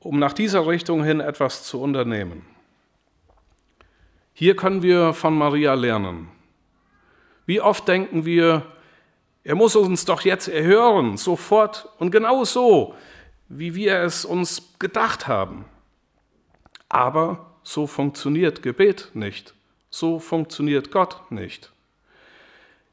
um 0.00 0.18
nach 0.18 0.32
dieser 0.32 0.66
Richtung 0.66 1.04
hin 1.04 1.20
etwas 1.20 1.62
zu 1.62 1.80
unternehmen. 1.80 2.44
Hier 4.32 4.56
können 4.56 4.82
wir 4.82 5.14
von 5.14 5.38
Maria 5.38 5.74
lernen. 5.74 6.28
Wie 7.46 7.60
oft 7.60 7.86
denken 7.86 8.24
wir, 8.24 8.66
er 9.44 9.54
muss 9.54 9.76
uns 9.76 10.04
doch 10.04 10.22
jetzt 10.22 10.48
erhören, 10.48 11.16
sofort 11.16 11.88
und 11.98 12.10
genau 12.10 12.42
so, 12.42 12.96
wie 13.48 13.74
wir 13.74 14.00
es 14.00 14.24
uns 14.24 14.74
gedacht 14.78 15.28
haben. 15.28 15.64
Aber 16.88 17.54
so 17.62 17.86
funktioniert 17.86 18.62
Gebet 18.62 19.10
nicht. 19.14 19.54
So 19.90 20.18
funktioniert 20.18 20.90
Gott 20.90 21.30
nicht. 21.30 21.72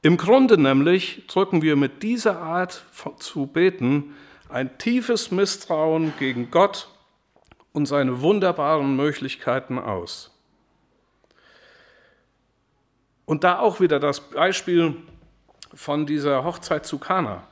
Im 0.02 0.18
Grunde 0.18 0.58
nämlich 0.58 1.28
drücken 1.28 1.62
wir 1.62 1.76
mit 1.76 2.04
dieser 2.04 2.40
Art 2.40 2.84
zu 3.20 3.46
beten 3.46 4.16
ein 4.50 4.78
tiefes 4.78 5.32
Misstrauen 5.32 6.14
gegen 6.20 6.52
Gott 6.52 6.90
und 7.72 7.86
seine 7.88 8.22
wunderbaren 8.22 8.96
Möglichkeiten 8.96 9.80
aus. 9.80 10.30
Und 13.26 13.44
da 13.44 13.60
auch 13.60 13.80
wieder 13.80 14.00
das 14.00 14.20
Beispiel 14.20 14.96
von 15.74 16.06
dieser 16.06 16.44
Hochzeit 16.44 16.86
zu 16.86 17.00
Kana. 17.00 17.48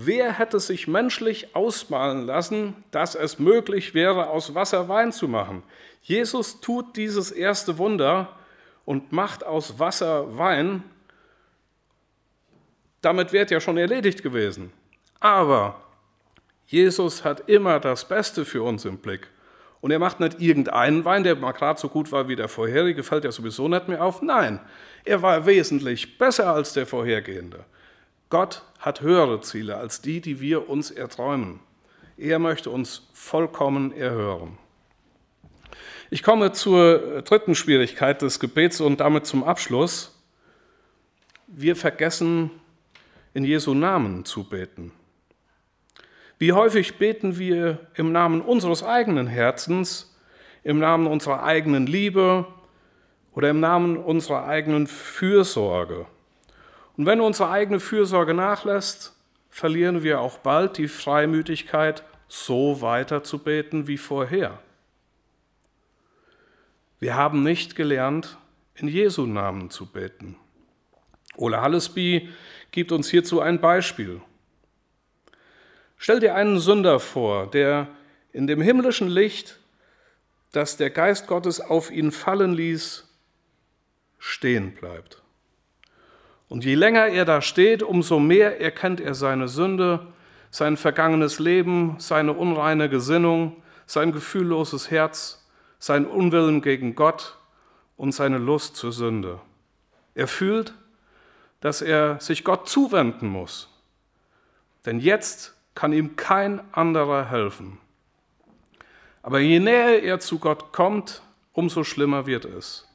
Wer 0.00 0.38
hätte 0.38 0.60
sich 0.60 0.86
menschlich 0.86 1.56
ausmalen 1.56 2.24
lassen, 2.24 2.76
dass 2.92 3.16
es 3.16 3.40
möglich 3.40 3.94
wäre, 3.94 4.28
aus 4.30 4.54
Wasser 4.54 4.88
Wein 4.88 5.10
zu 5.10 5.26
machen? 5.26 5.64
Jesus 6.02 6.60
tut 6.60 6.96
dieses 6.96 7.32
erste 7.32 7.78
Wunder 7.78 8.28
und 8.84 9.10
macht 9.10 9.44
aus 9.44 9.80
Wasser 9.80 10.38
Wein. 10.38 10.84
Damit 13.00 13.32
wäre 13.32 13.50
ja 13.50 13.58
schon 13.58 13.76
erledigt 13.76 14.22
gewesen. 14.22 14.72
Aber 15.18 15.80
Jesus 16.68 17.24
hat 17.24 17.50
immer 17.50 17.80
das 17.80 18.06
Beste 18.06 18.44
für 18.44 18.62
uns 18.62 18.84
im 18.84 18.98
Blick. 18.98 19.26
Und 19.80 19.90
er 19.90 19.98
macht 19.98 20.20
nicht 20.20 20.40
irgendeinen 20.40 21.04
Wein, 21.04 21.24
der 21.24 21.34
mal 21.34 21.50
gerade 21.50 21.80
so 21.80 21.88
gut 21.88 22.12
war 22.12 22.28
wie 22.28 22.36
der 22.36 22.46
vorherige, 22.46 23.02
fällt 23.02 23.24
ja 23.24 23.32
sowieso 23.32 23.66
nicht 23.66 23.88
mehr 23.88 24.04
auf. 24.04 24.22
Nein, 24.22 24.60
er 25.04 25.22
war 25.22 25.44
wesentlich 25.44 26.18
besser 26.18 26.54
als 26.54 26.72
der 26.72 26.86
vorhergehende. 26.86 27.64
Gott 28.30 28.62
hat 28.78 29.00
höhere 29.00 29.40
Ziele 29.40 29.76
als 29.76 30.02
die, 30.02 30.20
die 30.20 30.40
wir 30.40 30.68
uns 30.68 30.90
erträumen. 30.90 31.60
Er 32.16 32.38
möchte 32.38 32.70
uns 32.70 33.08
vollkommen 33.12 33.92
erhören. 33.92 34.58
Ich 36.10 36.22
komme 36.22 36.52
zur 36.52 37.22
dritten 37.22 37.54
Schwierigkeit 37.54 38.22
des 38.22 38.40
Gebets 38.40 38.80
und 38.80 39.00
damit 39.00 39.26
zum 39.26 39.44
Abschluss. 39.44 40.18
Wir 41.46 41.76
vergessen, 41.76 42.50
in 43.34 43.44
Jesu 43.44 43.74
Namen 43.74 44.24
zu 44.24 44.44
beten. 44.44 44.92
Wie 46.38 46.52
häufig 46.52 46.98
beten 46.98 47.38
wir 47.38 47.78
im 47.94 48.12
Namen 48.12 48.40
unseres 48.40 48.82
eigenen 48.82 49.26
Herzens, 49.26 50.14
im 50.64 50.78
Namen 50.78 51.06
unserer 51.06 51.42
eigenen 51.42 51.86
Liebe 51.86 52.46
oder 53.32 53.50
im 53.50 53.60
Namen 53.60 53.96
unserer 53.96 54.46
eigenen 54.46 54.86
Fürsorge? 54.86 56.06
Und 56.98 57.06
wenn 57.06 57.20
unsere 57.20 57.48
eigene 57.50 57.78
Fürsorge 57.78 58.34
nachlässt, 58.34 59.14
verlieren 59.50 60.02
wir 60.02 60.20
auch 60.20 60.38
bald 60.38 60.78
die 60.78 60.88
Freimütigkeit, 60.88 62.02
so 62.26 62.82
weiter 62.82 63.22
zu 63.22 63.38
beten 63.38 63.86
wie 63.86 63.96
vorher. 63.96 64.58
Wir 66.98 67.14
haben 67.14 67.44
nicht 67.44 67.76
gelernt, 67.76 68.36
in 68.74 68.88
Jesu 68.88 69.26
Namen 69.26 69.70
zu 69.70 69.86
beten. 69.86 70.36
Ole 71.36 71.60
Hallesby 71.60 72.30
gibt 72.72 72.90
uns 72.90 73.08
hierzu 73.08 73.40
ein 73.40 73.60
Beispiel. 73.60 74.20
Stell 75.98 76.18
dir 76.18 76.34
einen 76.34 76.58
Sünder 76.58 76.98
vor, 76.98 77.48
der 77.48 77.86
in 78.32 78.48
dem 78.48 78.60
himmlischen 78.60 79.08
Licht, 79.08 79.60
das 80.50 80.76
der 80.76 80.90
Geist 80.90 81.28
Gottes 81.28 81.60
auf 81.60 81.92
ihn 81.92 82.10
fallen 82.10 82.54
ließ, 82.54 83.08
stehen 84.18 84.74
bleibt. 84.74 85.22
Und 86.48 86.64
je 86.64 86.74
länger 86.74 87.08
er 87.08 87.24
da 87.24 87.42
steht, 87.42 87.82
umso 87.82 88.18
mehr 88.18 88.60
erkennt 88.60 89.00
er 89.00 89.14
seine 89.14 89.48
Sünde, 89.48 90.06
sein 90.50 90.76
vergangenes 90.76 91.38
Leben, 91.38 91.96
seine 91.98 92.32
unreine 92.32 92.88
Gesinnung, 92.88 93.62
sein 93.86 94.12
gefühlloses 94.12 94.90
Herz, 94.90 95.46
sein 95.78 96.06
Unwillen 96.06 96.62
gegen 96.62 96.94
Gott 96.94 97.36
und 97.96 98.12
seine 98.12 98.38
Lust 98.38 98.76
zur 98.76 98.92
Sünde. 98.92 99.40
Er 100.14 100.26
fühlt, 100.26 100.74
dass 101.60 101.82
er 101.82 102.18
sich 102.20 102.44
Gott 102.44 102.68
zuwenden 102.68 103.28
muss. 103.28 103.68
Denn 104.86 105.00
jetzt 105.00 105.54
kann 105.74 105.92
ihm 105.92 106.16
kein 106.16 106.60
anderer 106.72 107.28
helfen. 107.28 107.78
Aber 109.22 109.40
je 109.40 109.58
näher 109.60 110.02
er 110.02 110.20
zu 110.20 110.38
Gott 110.38 110.72
kommt, 110.72 111.22
umso 111.52 111.84
schlimmer 111.84 112.26
wird 112.26 112.46
es. 112.46 112.87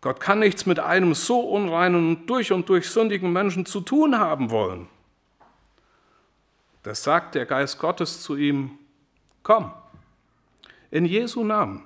Gott 0.00 0.20
kann 0.20 0.38
nichts 0.38 0.64
mit 0.64 0.78
einem 0.78 1.14
so 1.14 1.40
unreinen 1.40 2.10
und 2.10 2.26
durch 2.26 2.52
und 2.52 2.68
durch 2.68 2.88
sündigen 2.88 3.32
Menschen 3.32 3.66
zu 3.66 3.80
tun 3.80 4.18
haben 4.18 4.50
wollen. 4.50 4.88
Das 6.84 7.02
sagt 7.02 7.34
der 7.34 7.46
Geist 7.46 7.78
Gottes 7.78 8.22
zu 8.22 8.36
ihm, 8.36 8.78
komm, 9.42 9.72
in 10.90 11.04
Jesu 11.04 11.44
Namen. 11.44 11.82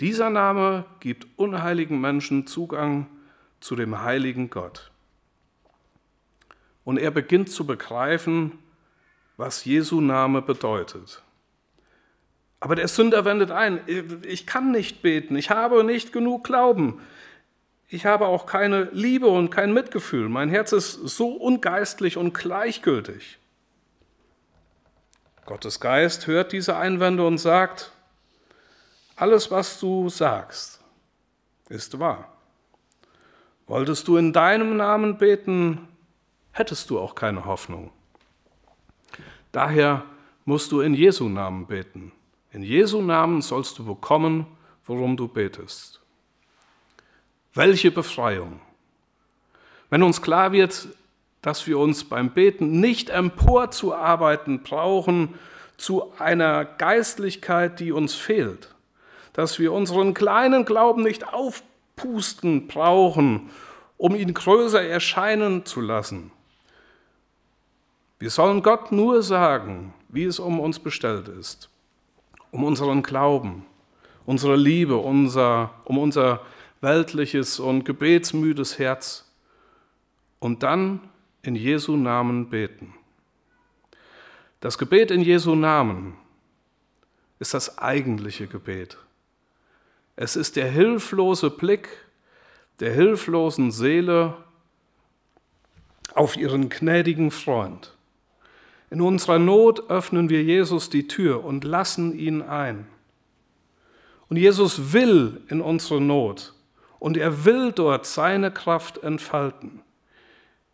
Dieser 0.00 0.30
Name 0.30 0.84
gibt 0.98 1.28
unheiligen 1.36 2.00
Menschen 2.00 2.46
Zugang 2.48 3.06
zu 3.60 3.76
dem 3.76 4.02
heiligen 4.02 4.50
Gott. 4.50 4.90
Und 6.84 6.98
er 6.98 7.12
beginnt 7.12 7.50
zu 7.50 7.64
begreifen, 7.64 8.58
was 9.36 9.64
Jesu 9.64 10.00
Name 10.00 10.42
bedeutet. 10.42 11.22
Aber 12.62 12.76
der 12.76 12.86
Sünder 12.86 13.24
wendet 13.24 13.50
ein, 13.50 13.80
ich 14.24 14.46
kann 14.46 14.70
nicht 14.70 15.02
beten, 15.02 15.34
ich 15.34 15.50
habe 15.50 15.82
nicht 15.82 16.12
genug 16.12 16.44
Glauben, 16.44 17.00
ich 17.88 18.06
habe 18.06 18.26
auch 18.26 18.46
keine 18.46 18.84
Liebe 18.92 19.26
und 19.26 19.50
kein 19.50 19.72
Mitgefühl, 19.74 20.28
mein 20.28 20.48
Herz 20.48 20.70
ist 20.70 20.92
so 20.92 21.32
ungeistlich 21.32 22.16
und 22.16 22.34
gleichgültig. 22.34 23.40
Gottes 25.44 25.80
Geist 25.80 26.28
hört 26.28 26.52
diese 26.52 26.76
Einwände 26.76 27.26
und 27.26 27.38
sagt, 27.38 27.90
alles, 29.16 29.50
was 29.50 29.80
du 29.80 30.08
sagst, 30.08 30.80
ist 31.68 31.98
wahr. 31.98 32.32
Wolltest 33.66 34.06
du 34.06 34.16
in 34.16 34.32
deinem 34.32 34.76
Namen 34.76 35.18
beten, 35.18 35.88
hättest 36.52 36.90
du 36.90 37.00
auch 37.00 37.16
keine 37.16 37.44
Hoffnung. 37.44 37.90
Daher 39.50 40.04
musst 40.44 40.70
du 40.70 40.80
in 40.80 40.94
Jesu 40.94 41.28
Namen 41.28 41.66
beten. 41.66 42.12
In 42.52 42.62
Jesu 42.62 43.00
Namen 43.00 43.40
sollst 43.40 43.78
du 43.78 43.84
bekommen, 43.84 44.46
worum 44.84 45.16
du 45.16 45.26
betest. 45.26 46.00
Welche 47.54 47.90
Befreiung! 47.90 48.60
Wenn 49.88 50.02
uns 50.02 50.20
klar 50.20 50.52
wird, 50.52 50.88
dass 51.40 51.66
wir 51.66 51.78
uns 51.78 52.04
beim 52.04 52.30
Beten 52.30 52.78
nicht 52.78 53.08
emporzuarbeiten 53.08 54.62
brauchen 54.62 55.34
zu 55.78 56.12
einer 56.18 56.66
Geistlichkeit, 56.66 57.80
die 57.80 57.90
uns 57.90 58.14
fehlt, 58.14 58.74
dass 59.32 59.58
wir 59.58 59.72
unseren 59.72 60.12
kleinen 60.12 60.66
Glauben 60.66 61.02
nicht 61.02 61.32
aufpusten 61.32 62.66
brauchen, 62.66 63.48
um 63.96 64.14
ihn 64.14 64.34
größer 64.34 64.82
erscheinen 64.82 65.64
zu 65.64 65.80
lassen. 65.80 66.30
Wir 68.18 68.28
sollen 68.28 68.62
Gott 68.62 68.92
nur 68.92 69.22
sagen, 69.22 69.94
wie 70.10 70.24
es 70.24 70.38
um 70.38 70.60
uns 70.60 70.78
bestellt 70.78 71.28
ist 71.28 71.71
um 72.52 72.62
unseren 72.62 73.02
Glauben, 73.02 73.66
unsere 74.24 74.54
Liebe, 74.54 74.96
unser, 74.96 75.74
um 75.84 75.98
unser 75.98 76.46
weltliches 76.80 77.58
und 77.58 77.84
gebetsmüdes 77.84 78.78
Herz 78.78 79.28
und 80.38 80.62
dann 80.62 81.00
in 81.42 81.56
Jesu 81.56 81.96
Namen 81.96 82.48
beten. 82.48 82.94
Das 84.60 84.78
Gebet 84.78 85.10
in 85.10 85.22
Jesu 85.22 85.56
Namen 85.56 86.16
ist 87.40 87.54
das 87.54 87.78
eigentliche 87.78 88.46
Gebet. 88.46 88.96
Es 90.14 90.36
ist 90.36 90.54
der 90.54 90.70
hilflose 90.70 91.50
Blick 91.50 91.88
der 92.82 92.92
hilflosen 92.92 93.70
Seele 93.70 94.36
auf 96.14 96.36
ihren 96.36 96.68
gnädigen 96.68 97.30
Freund. 97.30 97.91
In 98.92 99.00
unserer 99.00 99.38
Not 99.38 99.88
öffnen 99.88 100.28
wir 100.28 100.42
Jesus 100.42 100.90
die 100.90 101.08
Tür 101.08 101.44
und 101.44 101.64
lassen 101.64 102.14
ihn 102.14 102.42
ein. 102.42 102.86
Und 104.28 104.36
Jesus 104.36 104.92
will 104.92 105.40
in 105.48 105.62
unsere 105.62 105.98
Not 105.98 106.52
und 106.98 107.16
er 107.16 107.46
will 107.46 107.72
dort 107.72 108.04
seine 108.04 108.50
Kraft 108.50 108.98
entfalten. 108.98 109.80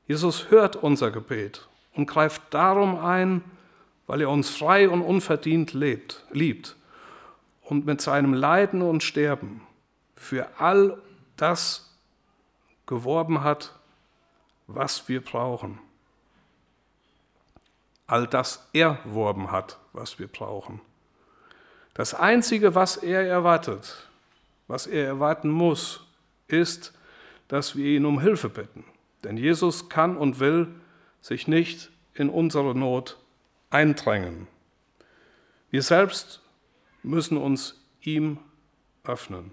Jesus 0.08 0.50
hört 0.50 0.74
unser 0.74 1.12
Gebet 1.12 1.68
und 1.94 2.06
greift 2.06 2.42
darum 2.50 2.98
ein, 2.98 3.40
weil 4.08 4.22
er 4.22 4.30
uns 4.30 4.50
frei 4.50 4.88
und 4.88 5.02
unverdient 5.02 5.72
lebt, 5.72 6.24
liebt 6.32 6.74
und 7.62 7.86
mit 7.86 8.00
seinem 8.00 8.34
Leiden 8.34 8.82
und 8.82 9.04
Sterben 9.04 9.60
für 10.16 10.48
all 10.58 11.00
das 11.36 11.96
geworben 12.84 13.44
hat, 13.44 13.78
was 14.66 15.08
wir 15.08 15.20
brauchen 15.20 15.78
all 18.08 18.26
das 18.26 18.68
erworben 18.72 19.52
hat, 19.52 19.78
was 19.92 20.18
wir 20.18 20.26
brauchen. 20.26 20.80
Das 21.94 22.14
Einzige, 22.14 22.74
was 22.74 22.96
er 22.96 23.22
erwartet, 23.26 24.08
was 24.66 24.86
er 24.86 25.06
erwarten 25.06 25.50
muss, 25.50 26.04
ist, 26.48 26.92
dass 27.46 27.76
wir 27.76 27.84
ihn 27.86 28.04
um 28.04 28.20
Hilfe 28.20 28.48
bitten. 28.48 28.84
Denn 29.24 29.36
Jesus 29.36 29.88
kann 29.88 30.16
und 30.16 30.40
will 30.40 30.68
sich 31.20 31.48
nicht 31.48 31.90
in 32.14 32.30
unsere 32.30 32.74
Not 32.74 33.18
eindrängen. 33.70 34.48
Wir 35.70 35.82
selbst 35.82 36.40
müssen 37.02 37.36
uns 37.36 37.84
ihm 38.00 38.38
öffnen. 39.04 39.52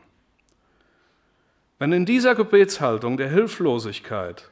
Wenn 1.77 1.91
in 1.91 2.05
dieser 2.05 2.35
Gebetshaltung 2.35 3.17
der 3.17 3.29
Hilflosigkeit 3.29 4.49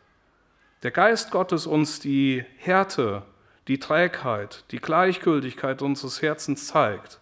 der 0.84 0.92
Geist 0.92 1.32
Gottes 1.32 1.66
uns 1.66 2.02
die 2.02 2.44
Härte 2.58 3.24
die 3.68 3.80
Trägheit, 3.80 4.66
die 4.72 4.80
Gleichgültigkeit 4.80 5.82
unseres 5.82 6.22
Herzens 6.22 6.68
zeigt, 6.68 7.20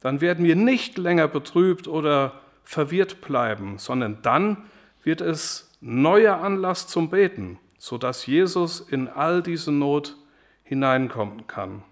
dann 0.00 0.20
werden 0.20 0.44
wir 0.44 0.56
nicht 0.56 0.98
länger 0.98 1.28
betrübt 1.28 1.88
oder 1.88 2.40
verwirrt 2.64 3.20
bleiben, 3.20 3.78
sondern 3.78 4.22
dann 4.22 4.64
wird 5.02 5.20
es 5.20 5.76
neuer 5.80 6.38
Anlass 6.38 6.86
zum 6.86 7.10
Beten, 7.10 7.58
sodass 7.78 8.26
Jesus 8.26 8.80
in 8.80 9.08
all 9.08 9.42
diese 9.42 9.72
Not 9.72 10.16
hineinkommen 10.64 11.46
kann. 11.46 11.82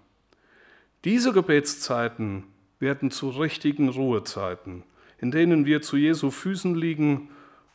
Diese 1.03 1.31
Gebetszeiten 1.31 2.43
werden 2.79 3.11
zu 3.11 3.29
richtigen 3.29 3.89
Ruhezeiten, 3.89 4.83
in 5.19 5.31
denen 5.31 5.65
wir 5.65 5.81
zu 5.81 5.97
Jesu 5.97 6.29
Füßen 6.29 6.75
liegen 6.75 7.29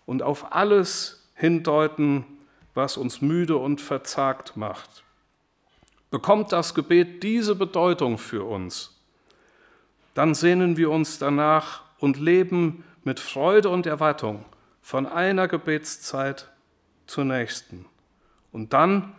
und 0.06 0.22
auf 0.22 0.52
alles 0.52 1.30
hindeuten, 1.34 2.24
was 2.74 2.96
uns 2.96 3.20
müde 3.20 3.56
und 3.56 3.80
verzagt 3.80 4.56
macht 4.56 5.02
bekommt 6.12 6.52
das 6.52 6.74
Gebet 6.74 7.22
diese 7.22 7.54
Bedeutung 7.54 8.18
für 8.18 8.44
uns, 8.44 9.00
dann 10.14 10.34
sehnen 10.34 10.76
wir 10.76 10.90
uns 10.90 11.18
danach 11.18 11.80
und 11.98 12.18
leben 12.20 12.84
mit 13.02 13.18
Freude 13.18 13.70
und 13.70 13.86
Erwartung 13.86 14.44
von 14.82 15.06
einer 15.06 15.48
Gebetszeit 15.48 16.50
zur 17.06 17.24
nächsten. 17.24 17.86
Und 18.52 18.74
dann 18.74 19.14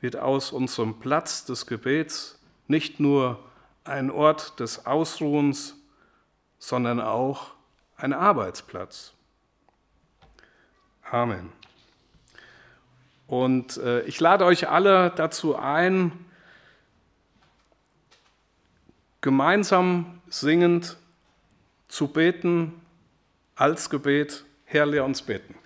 wird 0.00 0.14
aus 0.14 0.52
unserem 0.52 1.00
Platz 1.00 1.44
des 1.46 1.66
Gebets 1.66 2.38
nicht 2.68 3.00
nur 3.00 3.40
ein 3.82 4.08
Ort 4.08 4.60
des 4.60 4.86
Ausruhens, 4.86 5.74
sondern 6.60 7.00
auch 7.00 7.54
ein 7.96 8.12
Arbeitsplatz. 8.12 9.14
Amen. 11.10 11.59
Und 13.30 13.76
äh, 13.76 14.02
ich 14.06 14.18
lade 14.18 14.44
euch 14.44 14.68
alle 14.68 15.12
dazu 15.14 15.54
ein, 15.54 16.10
gemeinsam 19.20 20.20
singend 20.28 20.96
zu 21.86 22.08
beten 22.08 22.72
als 23.54 23.88
Gebet, 23.88 24.44
Herr, 24.64 24.84
lehr 24.84 25.04
uns 25.04 25.22
beten. 25.22 25.59